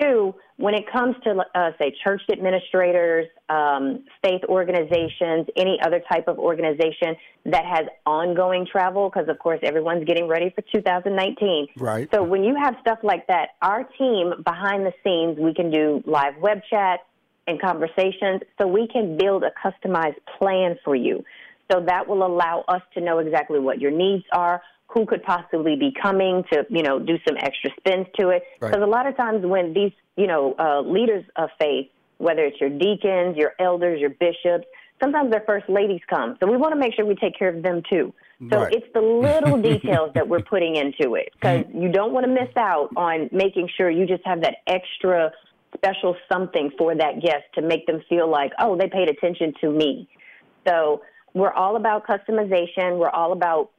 Two, 0.00 0.34
when 0.56 0.74
it 0.74 0.90
comes 0.90 1.16
to, 1.24 1.44
uh, 1.54 1.72
say, 1.78 1.94
church 2.02 2.22
administrators, 2.30 3.26
um, 3.50 4.04
faith 4.22 4.40
organizations, 4.48 5.48
any 5.56 5.78
other 5.84 6.00
type 6.10 6.28
of 6.28 6.38
organization 6.38 7.14
that 7.44 7.64
has 7.66 7.86
ongoing 8.06 8.66
travel, 8.70 9.10
because 9.10 9.28
of 9.28 9.38
course 9.38 9.60
everyone's 9.62 10.06
getting 10.06 10.28
ready 10.28 10.50
for 10.54 10.62
2019. 10.74 11.66
Right. 11.76 12.08
So 12.14 12.22
when 12.22 12.42
you 12.42 12.56
have 12.62 12.76
stuff 12.80 13.00
like 13.02 13.26
that, 13.26 13.50
our 13.60 13.84
team 13.98 14.32
behind 14.42 14.86
the 14.86 14.92
scenes, 15.04 15.38
we 15.38 15.52
can 15.52 15.70
do 15.70 16.02
live 16.06 16.38
web 16.40 16.62
chat 16.70 17.00
and 17.46 17.60
conversations, 17.60 18.40
so 18.58 18.66
we 18.66 18.88
can 18.88 19.18
build 19.18 19.42
a 19.44 19.50
customized 19.50 20.20
plan 20.38 20.78
for 20.84 20.94
you. 20.94 21.22
So 21.70 21.80
that 21.86 22.06
will 22.06 22.26
allow 22.26 22.64
us 22.68 22.82
to 22.94 23.00
know 23.00 23.18
exactly 23.18 23.58
what 23.58 23.80
your 23.80 23.90
needs 23.90 24.24
are, 24.32 24.62
who 24.88 25.06
could 25.06 25.22
possibly 25.22 25.76
be 25.76 25.92
coming 26.02 26.44
to, 26.52 26.66
you 26.68 26.82
know, 26.82 26.98
do 26.98 27.16
some 27.26 27.36
extra 27.38 27.70
spins 27.78 28.06
to 28.18 28.28
it. 28.28 28.42
Right. 28.60 28.70
Because 28.70 28.82
a 28.82 28.86
lot 28.90 29.06
of 29.06 29.16
times 29.16 29.44
when 29.44 29.72
these, 29.72 29.92
you 30.16 30.26
know, 30.26 30.54
uh, 30.58 30.80
leaders 30.82 31.24
of 31.36 31.48
faith, 31.58 31.88
whether 32.18 32.44
it's 32.44 32.60
your 32.60 32.70
deacons, 32.70 33.36
your 33.36 33.52
elders, 33.58 34.00
your 34.00 34.10
bishops, 34.10 34.66
sometimes 35.02 35.30
their 35.30 35.42
first 35.46 35.68
ladies 35.68 36.00
come. 36.08 36.36
So 36.40 36.46
we 36.46 36.56
want 36.56 36.72
to 36.74 36.78
make 36.78 36.94
sure 36.94 37.04
we 37.04 37.14
take 37.14 37.38
care 37.38 37.48
of 37.48 37.62
them 37.62 37.82
too. 37.90 38.12
So 38.50 38.62
Right. 38.62 38.74
it's 38.74 38.86
the 38.92 39.00
little 39.00 39.60
details 39.72 40.12
that 40.14 40.28
we're 40.28 40.42
putting 40.42 40.76
into 40.76 41.14
it 41.14 41.30
because 41.32 41.64
you 41.72 41.90
don't 41.90 42.12
want 42.12 42.26
to 42.26 42.32
miss 42.32 42.54
out 42.56 42.90
on 42.96 43.28
making 43.32 43.68
sure 43.76 43.90
you 43.90 44.06
just 44.06 44.24
have 44.26 44.42
that 44.42 44.56
extra 44.66 45.32
special 45.74 46.16
something 46.30 46.70
for 46.76 46.94
that 46.94 47.20
guest 47.22 47.44
to 47.54 47.62
make 47.62 47.86
them 47.86 48.02
feel 48.08 48.28
like, 48.28 48.52
oh, 48.58 48.76
they 48.76 48.88
paid 48.88 49.08
attention 49.08 49.54
to 49.60 49.70
me. 49.70 50.08
So 50.68 51.02
we're 51.34 51.52
all 51.52 51.76
about 51.76 52.06
customization. 52.06 52.98
We're 52.98 53.10
all 53.10 53.32
about 53.32 53.70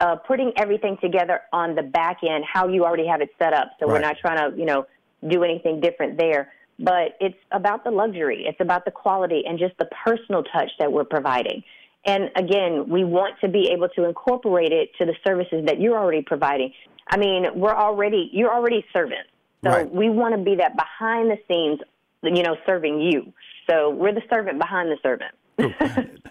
uh, 0.00 0.16
putting 0.16 0.52
everything 0.56 0.96
together 1.00 1.40
on 1.52 1.74
the 1.74 1.82
back 1.82 2.18
end, 2.28 2.44
how 2.50 2.68
you 2.68 2.84
already 2.84 3.06
have 3.06 3.20
it 3.20 3.30
set 3.38 3.52
up. 3.52 3.72
So 3.78 3.86
we're 3.86 4.00
not 4.00 4.16
trying 4.18 4.50
to, 4.50 4.58
you 4.58 4.64
know, 4.64 4.86
do 5.28 5.44
anything 5.44 5.80
different 5.80 6.16
there. 6.16 6.52
But 6.78 7.16
it's 7.20 7.36
about 7.50 7.84
the 7.84 7.90
luxury. 7.90 8.44
It's 8.46 8.60
about 8.60 8.84
the 8.84 8.90
quality 8.90 9.44
and 9.46 9.58
just 9.58 9.76
the 9.78 9.88
personal 10.04 10.42
touch 10.42 10.70
that 10.78 10.90
we're 10.90 11.04
providing. 11.04 11.62
And 12.04 12.30
again, 12.34 12.88
we 12.88 13.04
want 13.04 13.38
to 13.42 13.48
be 13.48 13.70
able 13.72 13.88
to 13.90 14.04
incorporate 14.04 14.72
it 14.72 14.90
to 14.98 15.04
the 15.04 15.14
services 15.24 15.66
that 15.66 15.80
you're 15.80 15.96
already 15.96 16.22
providing. 16.22 16.72
I 17.08 17.16
mean, 17.18 17.46
we're 17.54 17.76
already, 17.76 18.30
you're 18.32 18.52
already 18.52 18.84
servants. 18.92 19.28
So 19.62 19.70
Right. 19.70 19.94
we 19.94 20.08
want 20.08 20.34
to 20.34 20.42
be 20.42 20.56
that 20.56 20.76
behind 20.76 21.30
the 21.30 21.38
scenes, 21.46 21.78
you 22.22 22.42
know, 22.42 22.56
serving 22.66 23.00
you. 23.00 23.32
So 23.70 23.90
we're 23.90 24.12
the 24.12 24.22
servant 24.32 24.58
behind 24.58 24.90
the 24.90 24.98
servant. 25.02 25.32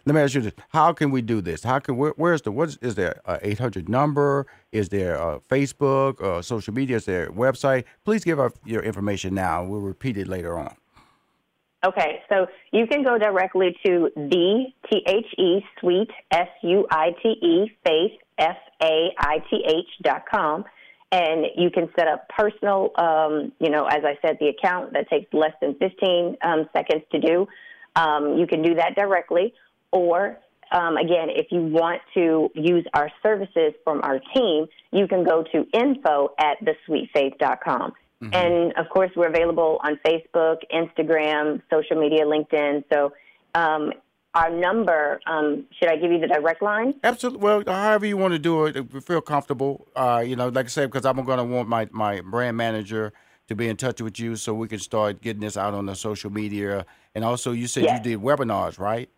Let 0.06 0.16
me 0.16 0.22
ask 0.22 0.34
you 0.34 0.42
this: 0.42 0.54
How 0.70 0.94
can 0.94 1.12
we 1.12 1.22
do 1.22 1.42
this? 1.42 1.64
How 1.64 1.80
can 1.80 1.96
where, 1.96 2.14
where's 2.16 2.42
the 2.42 2.52
what 2.52 2.70
is, 2.70 2.78
is 2.82 2.96
there 2.96 3.22
a 3.26 3.40
eight 3.44 3.60
hundred 3.60 3.88
number? 3.88 4.48
Is 4.72 4.90
there 4.90 5.16
a 5.16 5.40
Facebook, 5.42 6.22
uh, 6.22 6.42
social 6.42 6.74
media? 6.74 6.98
Is 6.98 7.06
there 7.06 7.28
a 7.28 7.32
website? 7.32 7.84
Please 8.04 8.24
give 8.24 8.40
us 8.40 8.54
your 8.66 8.82
information 8.82 9.36
now. 9.36 9.64
We'll 9.64 9.82
repeat 9.82 10.18
it 10.18 10.28
later 10.28 10.58
on. 10.58 10.76
Okay, 11.84 12.22
so 12.30 12.46
you 12.72 12.86
can 12.86 13.04
go 13.04 13.18
directly 13.18 13.76
to 13.86 14.10
the 14.16 14.66
T 14.90 15.04
H 15.08 15.26
E 15.38 15.62
Suite 15.80 16.12
S 16.32 16.48
U 16.64 16.86
I 16.92 17.10
T 17.22 17.30
E 17.30 17.72
Faith 17.86 18.12
F 18.38 18.58
A 18.82 19.10
I 19.18 19.38
T 19.50 19.64
H 19.68 19.88
dot 20.04 20.24
com, 20.32 20.64
and 21.12 21.46
you 21.56 21.70
can 21.70 21.90
set 21.96 22.08
up 22.08 22.28
personal. 22.30 22.92
Um, 22.98 23.52
you 23.60 23.70
know, 23.70 23.86
as 23.86 24.04
I 24.04 24.18
said, 24.22 24.38
the 24.40 24.50
account 24.50 24.94
that 24.94 25.10
takes 25.10 25.32
less 25.34 25.54
than 25.62 25.76
fifteen 25.76 26.38
um, 26.44 26.70
seconds 26.74 27.04
to 27.12 27.20
do. 27.20 27.48
Um, 27.96 28.38
you 28.38 28.48
can 28.48 28.62
do 28.62 28.76
that 28.76 28.96
directly, 28.96 29.54
or 29.92 30.38
um, 30.72 30.96
again, 30.98 31.28
if 31.30 31.48
you 31.52 31.62
want 31.64 32.02
to 32.14 32.50
use 32.56 32.86
our 32.94 33.12
services 33.22 33.74
from 33.84 34.02
our 34.04 34.20
team, 34.34 34.68
you 34.92 35.08
can 35.08 35.24
go 35.26 35.44
to 35.52 35.66
info 35.74 36.30
at 36.40 36.58
thesuitefaith.com. 36.64 37.94
And 38.34 38.72
of 38.78 38.88
course, 38.90 39.10
we're 39.16 39.30
available 39.30 39.80
on 39.84 40.00
Facebook, 40.06 40.58
Instagram, 40.72 41.60
social 41.72 42.00
media, 42.00 42.24
LinkedIn. 42.24 42.84
So 42.94 43.14
um, 43.56 43.94
our 44.36 44.52
number, 44.52 45.20
um, 45.26 45.66
should 45.78 45.90
I 45.90 45.96
give 45.96 46.12
you 46.12 46.20
the 46.20 46.28
direct 46.28 46.62
line? 46.62 46.94
Absolutely. 47.04 47.40
Well, 47.42 47.64
however 47.66 48.06
you 48.06 48.18
want 48.18 48.34
to 48.34 48.40
do 48.40 48.66
it, 48.66 48.78
if 48.78 48.94
you 48.94 49.02
feel 49.02 49.22
comfortable. 49.22 49.88
Uh, 49.96 50.24
you 50.24 50.36
know, 50.36 50.50
like 50.50 50.66
I 50.66 50.70
said, 50.70 50.92
because 50.92 51.04
I'm 51.04 51.24
going 51.26 51.40
to 51.40 51.44
want 51.44 51.68
my 51.68 51.90
my 51.92 52.22
brand 52.22 52.58
manager 52.58 53.12
to 53.48 53.56
be 53.56 53.68
in 53.68 53.76
touch 53.76 54.00
with 54.02 54.20
you 54.20 54.36
so 54.36 54.54
we 54.54 54.68
can 54.68 54.78
start 54.80 55.22
getting 55.22 55.42
this 55.42 55.58
out 55.58 55.74
on 55.74 55.88
the 55.88 55.96
social 55.96 56.30
media. 56.30 56.86
And 57.16 57.26
also, 57.26 57.52
you 57.52 57.66
said 57.66 57.86
Yes. 57.86 57.98
you 58.06 58.18
did 58.18 58.24
webinars, 58.24 58.78
right? 58.78 59.10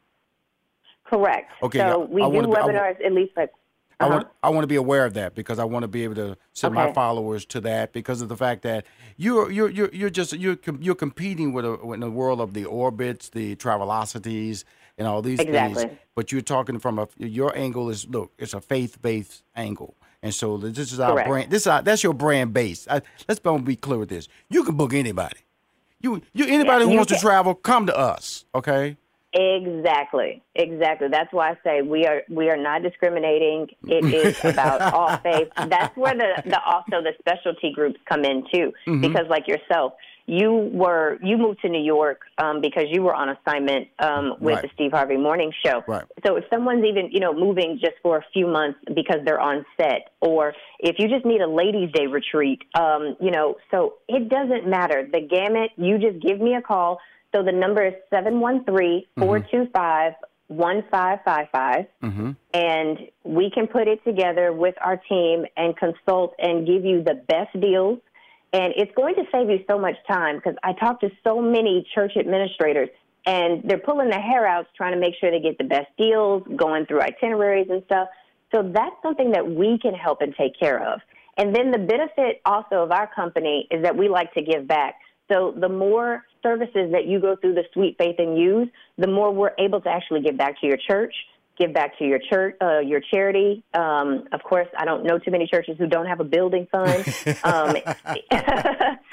Correct. 1.17 1.51
Okay, 1.61 1.79
So 1.79 2.03
I- 2.03 2.05
we 2.05 2.21
I 2.23 2.25
do 2.31 2.31
be- 2.47 2.55
I 2.55 2.59
webinars 2.59 3.05
at 3.05 3.11
least 3.13 3.33
like. 3.37 3.51
I 3.99 4.05
Uh-huh. 4.05 4.13
want 4.15 4.27
I 4.41 4.49
want 4.49 4.63
to 4.63 4.67
be 4.67 4.75
aware 4.75 5.05
of 5.05 5.13
that 5.13 5.35
because 5.35 5.59
I 5.59 5.63
want 5.65 5.83
to 5.83 5.87
be 5.87 6.03
able 6.03 6.15
to 6.15 6.35
send 6.53 6.73
my 6.73 6.91
followers 6.91 7.45
to 7.47 7.61
that 7.61 7.93
because 7.93 8.21
of 8.23 8.27
the 8.27 8.35
fact 8.35 8.63
that 8.63 8.85
you're 9.17 9.51
you're 9.51 9.69
you're, 9.69 9.89
you're 9.93 10.09
just 10.09 10.33
you're 10.33 10.57
you're 10.79 10.95
competing 10.95 11.53
with 11.53 11.63
a, 11.63 11.73
in 11.93 11.99
the 11.99 12.09
world 12.09 12.41
of 12.41 12.53
the 12.55 12.63
Orbitz, 12.65 13.29
the 13.29 13.55
travelocities, 13.55 14.63
and 14.97 15.07
all 15.07 15.21
these 15.21 15.37
things. 15.37 15.49
Exactly. 15.55 15.97
But 16.15 16.31
you're 16.31 16.41
talking 16.41 16.79
from 16.79 16.97
a 16.99 17.07
your 17.17 17.55
angle 17.55 17.89
is 17.91 18.07
look, 18.09 18.31
it's 18.39 18.55
a 18.55 18.59
faith 18.61 18.99
based 19.01 19.43
angle, 19.55 19.95
and 20.23 20.33
so 20.33 20.57
this 20.57 20.91
is 20.91 20.99
our 20.99 21.11
Correct. 21.13 21.29
brand. 21.29 21.51
This 21.51 21.61
is 21.61 21.67
our, 21.67 21.81
that's 21.83 22.03
your 22.03 22.13
brand 22.15 22.51
base. 22.51 22.87
I, 22.89 23.01
let's 23.29 23.39
be 23.39 23.75
clear 23.75 23.99
with 23.99 24.09
this. 24.09 24.27
You 24.49 24.63
can 24.63 24.75
book 24.75 24.93
anybody. 24.95 25.37
You 26.01 26.21
you 26.33 26.45
anybody 26.47 26.83
who 26.83 26.91
you 26.91 26.97
wants 26.97 27.13
to 27.13 27.19
travel, 27.19 27.53
come 27.53 27.85
to 27.85 27.95
us. 27.95 28.43
Okay. 28.55 28.97
Exactly, 29.33 30.41
exactly. 30.55 31.07
That's 31.11 31.31
why 31.33 31.51
I 31.51 31.57
say 31.63 31.81
we 31.81 32.05
are 32.05 32.21
we 32.29 32.49
are 32.49 32.57
not 32.57 32.83
discriminating. 32.83 33.67
It 33.87 34.05
is 34.13 34.35
about 34.43 34.81
all 34.93 35.17
faith. 35.23 35.47
That's 35.55 35.95
where 35.97 36.15
the, 36.15 36.41
the 36.45 36.59
also 36.63 37.01
the 37.01 37.13
specialty 37.19 37.71
groups 37.73 37.99
come 38.07 38.23
in 38.25 38.43
too, 38.53 38.71
Mm-hmm. 38.87 39.01
because 39.01 39.25
like 39.29 39.47
yourself, 39.47 39.93
you 40.25 40.69
were 40.73 41.17
you 41.23 41.37
moved 41.37 41.61
to 41.61 41.69
New 41.69 41.83
York 41.83 42.21
um, 42.37 42.61
because 42.61 42.85
you 42.91 43.01
were 43.01 43.13
on 43.15 43.29
assignment 43.29 43.87
um, 43.99 44.35
with 44.39 44.55
Right. 44.55 44.61
the 44.63 44.69
Steve 44.73 44.91
Harvey 44.91 45.17
Morning 45.17 45.51
Show. 45.65 45.83
Right. 45.87 46.03
So 46.25 46.35
if 46.37 46.45
someone's 46.53 46.85
even 46.85 47.09
you 47.11 47.19
know 47.19 47.33
moving 47.33 47.79
just 47.81 47.95
for 48.01 48.17
a 48.17 48.25
few 48.33 48.47
months 48.47 48.79
because 48.95 49.17
they're 49.25 49.41
on 49.41 49.65
set, 49.79 50.11
or 50.21 50.53
if 50.79 50.95
you 50.99 51.07
just 51.09 51.25
need 51.25 51.41
a 51.41 51.47
ladies' 51.47 51.91
day 51.93 52.07
retreat, 52.07 52.61
um, 52.79 53.15
you 53.19 53.31
know, 53.31 53.55
so 53.71 53.95
it 54.07 54.29
doesn't 54.29 54.67
matter 54.67 55.07
the 55.11 55.21
gamut. 55.21 55.71
You 55.77 55.97
just 55.97 56.21
give 56.21 56.39
me 56.39 56.55
a 56.55 56.61
call. 56.61 56.99
So 57.33 57.43
the 57.43 57.51
number 57.51 57.85
is 57.85 57.93
713-425-1555 58.13 60.15
mm-hmm. 60.51 62.31
and 62.53 62.99
we 63.23 63.49
can 63.49 63.65
put 63.67 63.87
it 63.87 64.03
together 64.03 64.53
with 64.53 64.75
our 64.83 64.97
team 64.97 65.45
and 65.57 65.75
consult 65.75 66.35
and 66.37 66.67
give 66.67 66.85
you 66.85 67.01
the 67.03 67.15
best 67.27 67.59
deals. 67.59 67.97
And 68.51 68.71
it's 68.77 68.91
going 68.95 69.15
to 69.15 69.23
save 69.31 69.49
you 69.49 69.63
so 69.67 69.79
much 69.79 69.95
time 70.07 70.35
because 70.35 70.53
I 70.63 70.73
talk 70.73 71.01
to 71.01 71.09
so 71.23 71.41
many 71.41 71.87
church 71.95 72.11
administrators 72.17 72.89
and 73.25 73.63
they're 73.63 73.79
pulling 73.79 74.09
their 74.09 74.21
hair 74.21 74.45
out 74.45 74.67
trying 74.77 74.93
to 74.93 74.99
make 74.99 75.15
sure 75.19 75.31
they 75.31 75.39
get 75.39 75.57
the 75.57 75.63
best 75.63 75.87
deals, 75.97 76.43
going 76.55 76.85
through 76.85 77.01
itineraries 77.01 77.65
and 77.71 77.81
stuff. 77.85 78.09
So 78.53 78.61
that's 78.61 78.95
something 79.01 79.31
that 79.31 79.49
we 79.49 79.79
can 79.79 79.95
help 79.95 80.21
and 80.21 80.35
take 80.35 80.59
care 80.59 80.93
of. 80.93 81.01
And 81.37 81.55
then 81.55 81.71
the 81.71 81.79
benefit 81.79 82.41
also 82.45 82.83
of 82.83 82.91
our 82.91 83.07
company 83.07 83.67
is 83.71 83.81
that 83.81 83.97
we 83.97 84.07
like 84.07 84.31
to 84.35 84.43
give 84.43 84.67
back. 84.67 84.99
So 85.31 85.51
the 85.57 85.69
more 85.69 86.23
services 86.43 86.91
that 86.91 87.07
you 87.07 87.19
go 87.19 87.35
through 87.35 87.55
the 87.55 87.63
Suite 87.73 87.95
Faith 87.97 88.17
and 88.19 88.37
use, 88.37 88.67
the 88.97 89.07
more 89.07 89.31
we're 89.31 89.55
able 89.57 89.81
to 89.81 89.89
actually 89.89 90.21
give 90.21 90.37
back 90.37 90.59
to 90.61 90.67
your 90.67 90.77
church, 90.77 91.15
give 91.57 91.73
back 91.73 91.97
to 91.99 92.05
your 92.05 92.19
church, 92.19 92.55
uh, 92.61 92.79
your 92.79 92.99
charity. 92.99 93.63
Um, 93.73 94.27
of 94.31 94.43
course, 94.43 94.67
I 94.77 94.85
don't 94.85 95.03
know 95.03 95.19
too 95.19 95.31
many 95.31 95.47
churches 95.47 95.77
who 95.77 95.87
don't 95.87 96.07
have 96.07 96.19
a 96.19 96.23
building 96.23 96.67
fund. 96.71 97.05
um, 97.43 97.75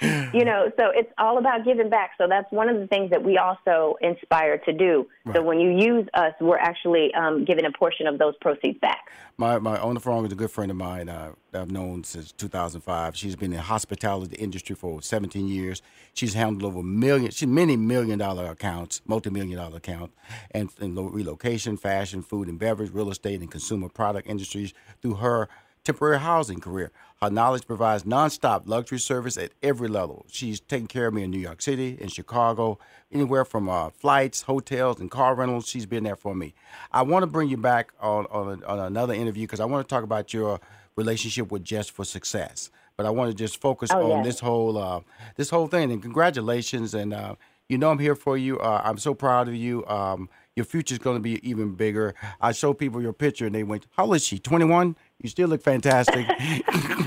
you 0.32 0.44
know, 0.44 0.70
so 0.78 0.90
it's 0.94 1.12
all 1.18 1.38
about 1.38 1.64
giving 1.64 1.90
back. 1.90 2.12
So 2.18 2.26
that's 2.28 2.50
one 2.50 2.68
of 2.68 2.78
the 2.78 2.86
things 2.86 3.10
that 3.10 3.22
we 3.22 3.38
also 3.38 3.96
inspire 4.00 4.58
to 4.58 4.72
do. 4.72 5.06
So 5.32 5.42
when 5.42 5.60
you 5.60 5.70
use 5.70 6.08
us, 6.14 6.32
we're 6.40 6.58
actually 6.58 7.12
um, 7.14 7.44
giving 7.44 7.64
a 7.64 7.72
portion 7.72 8.06
of 8.06 8.18
those 8.18 8.34
proceeds 8.40 8.78
back. 8.80 9.06
My 9.36 9.58
my 9.58 9.76
the 9.92 10.00
phone 10.00 10.26
is 10.26 10.32
a 10.32 10.36
good 10.36 10.50
friend 10.50 10.70
of 10.70 10.76
mine 10.76 11.08
uh, 11.08 11.32
that 11.52 11.62
I've 11.62 11.70
known 11.70 12.04
since 12.04 12.32
2005. 12.32 13.16
She's 13.16 13.36
been 13.36 13.52
in 13.52 13.56
the 13.56 13.62
hospitality 13.62 14.36
industry 14.36 14.76
for 14.76 15.00
17 15.02 15.48
years. 15.48 15.82
She's 16.14 16.34
handled 16.34 16.64
over 16.64 16.82
million, 16.82 17.30
she's 17.30 17.48
many 17.48 17.76
million 17.76 18.18
dollar 18.18 18.46
accounts, 18.46 19.00
multi 19.06 19.30
million 19.30 19.58
dollar 19.58 19.78
accounts, 19.78 20.14
and, 20.50 20.70
and 20.80 21.14
relocation, 21.14 21.76
fashion, 21.76 22.22
food 22.30 22.48
and 22.48 22.58
beverage, 22.58 22.92
real 22.92 23.10
estate, 23.10 23.40
and 23.40 23.50
consumer 23.50 23.88
product 23.88 24.28
industries 24.28 24.72
through 25.02 25.14
her 25.14 25.48
temporary 25.84 26.20
housing 26.20 26.60
career. 26.60 26.92
Her 27.22 27.30
knowledge 27.30 27.66
provides 27.66 28.04
nonstop 28.04 28.62
luxury 28.66 28.98
service 28.98 29.36
at 29.36 29.50
every 29.62 29.88
level. 29.88 30.24
She's 30.30 30.60
taken 30.60 30.86
care 30.86 31.06
of 31.08 31.14
me 31.14 31.22
in 31.24 31.30
New 31.30 31.38
York 31.40 31.60
City, 31.62 31.96
in 32.00 32.08
Chicago, 32.08 32.78
anywhere 33.10 33.44
from 33.44 33.68
uh, 33.68 33.90
flights, 33.90 34.42
hotels, 34.42 35.00
and 35.00 35.10
car 35.10 35.34
rentals. 35.34 35.66
She's 35.68 35.86
been 35.86 36.04
there 36.04 36.16
for 36.16 36.34
me. 36.34 36.54
I 36.92 37.02
want 37.02 37.22
to 37.24 37.26
bring 37.26 37.48
you 37.48 37.56
back 37.56 37.92
on, 38.00 38.26
on, 38.30 38.62
on 38.64 38.78
another 38.78 39.14
interview 39.14 39.44
because 39.44 39.60
I 39.60 39.64
want 39.64 39.86
to 39.86 39.92
talk 39.94 40.04
about 40.04 40.32
your 40.32 40.60
relationship 40.96 41.50
with 41.50 41.64
Just 41.64 41.90
for 41.90 42.04
Success. 42.04 42.70
But 42.96 43.06
I 43.06 43.10
want 43.10 43.30
to 43.30 43.34
just 43.36 43.60
focus 43.60 43.90
Oh, 43.92 44.12
on 44.12 44.18
yeah. 44.18 44.22
this 44.24 44.40
whole 44.40 44.76
uh, 44.76 45.00
this 45.36 45.48
whole 45.48 45.66
thing. 45.68 45.90
And 45.90 46.02
congratulations! 46.02 46.92
And 46.92 47.14
uh, 47.14 47.34
you 47.68 47.78
know 47.78 47.90
I'm 47.90 47.98
here 47.98 48.14
for 48.14 48.36
you. 48.36 48.58
Uh, 48.58 48.82
I'm 48.84 48.98
so 48.98 49.14
proud 49.14 49.48
of 49.48 49.54
you. 49.54 49.86
Um, 49.86 50.28
your 50.60 50.66
future's 50.66 50.98
going 50.98 51.16
to 51.16 51.20
be 51.20 51.40
even 51.48 51.74
bigger. 51.74 52.14
I 52.40 52.52
show 52.52 52.74
people 52.74 53.00
your 53.00 53.14
picture 53.14 53.46
and 53.46 53.54
they 53.54 53.62
went, 53.62 53.86
"How 53.96 54.04
old 54.04 54.16
is 54.16 54.24
she? 54.26 54.38
21? 54.38 54.94
You 55.22 55.28
still 55.30 55.48
look 55.48 55.62
fantastic." 55.62 56.26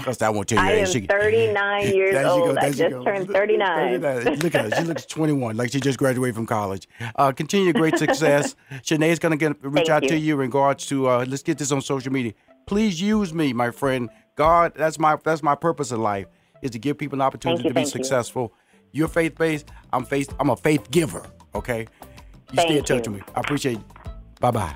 Because 0.03 0.21
I 0.21 0.29
won't 0.29 0.49
tell 0.49 0.61
you. 0.61 0.69
I 0.69 0.73
am. 0.79 0.85
She- 0.87 1.05
39 1.07 1.87
years 1.95 2.25
old. 2.25 2.47
goes, 2.49 2.57
I 2.57 2.71
just 2.71 2.89
goes. 2.89 3.05
turned 3.05 3.29
39. 3.29 4.01
39. 4.01 4.39
Look 4.39 4.55
at 4.55 4.65
her. 4.65 4.71
She 4.81 4.83
looks 4.83 5.05
21, 5.05 5.55
like 5.55 5.71
she 5.71 5.79
just 5.79 5.97
graduated 5.97 6.35
from 6.35 6.45
college. 6.45 6.89
Uh, 7.15 7.31
continue 7.31 7.65
your 7.67 7.73
great 7.73 7.97
success. 7.97 8.57
Shanae's 8.83 9.19
going 9.19 9.37
to 9.39 9.47
reach 9.61 9.87
Thank 9.87 9.89
out 9.89 10.03
to 10.09 10.17
you. 10.17 10.25
you 10.25 10.33
in 10.33 10.39
regards 10.39 10.85
to, 10.87 11.07
uh, 11.07 11.25
let's 11.25 11.41
get 11.41 11.57
this 11.57 11.71
on 11.71 11.81
social 11.81 12.11
media. 12.11 12.33
Please 12.65 12.99
use 12.99 13.33
me, 13.33 13.53
my 13.53 13.71
friend. 13.71 14.09
God, 14.35 14.73
that's 14.75 14.99
my 14.99 15.15
that's 15.23 15.41
my 15.41 15.55
purpose 15.55 15.91
in 15.93 16.01
life, 16.01 16.27
is 16.61 16.71
to 16.71 16.79
give 16.79 16.97
people 16.97 17.15
an 17.17 17.21
opportunity 17.21 17.63
you, 17.63 17.69
to 17.69 17.73
be 17.73 17.83
thank 17.85 17.95
you. 17.95 18.03
successful. 18.03 18.53
You're 18.91 19.07
faith 19.07 19.37
based. 19.37 19.71
I'm 19.93 20.03
faith. 20.03 20.33
I'm 20.37 20.49
a 20.49 20.57
faith 20.57 20.91
giver. 20.91 21.25
Okay. 21.55 21.87
You 22.53 22.61
stay 22.61 22.77
in 22.77 22.83
touch 22.83 23.05
you. 23.07 23.11
with 23.11 23.21
me. 23.21 23.33
I 23.35 23.39
appreciate. 23.39 23.77
it. 23.77 24.39
Bye 24.39 24.51
bye. 24.51 24.75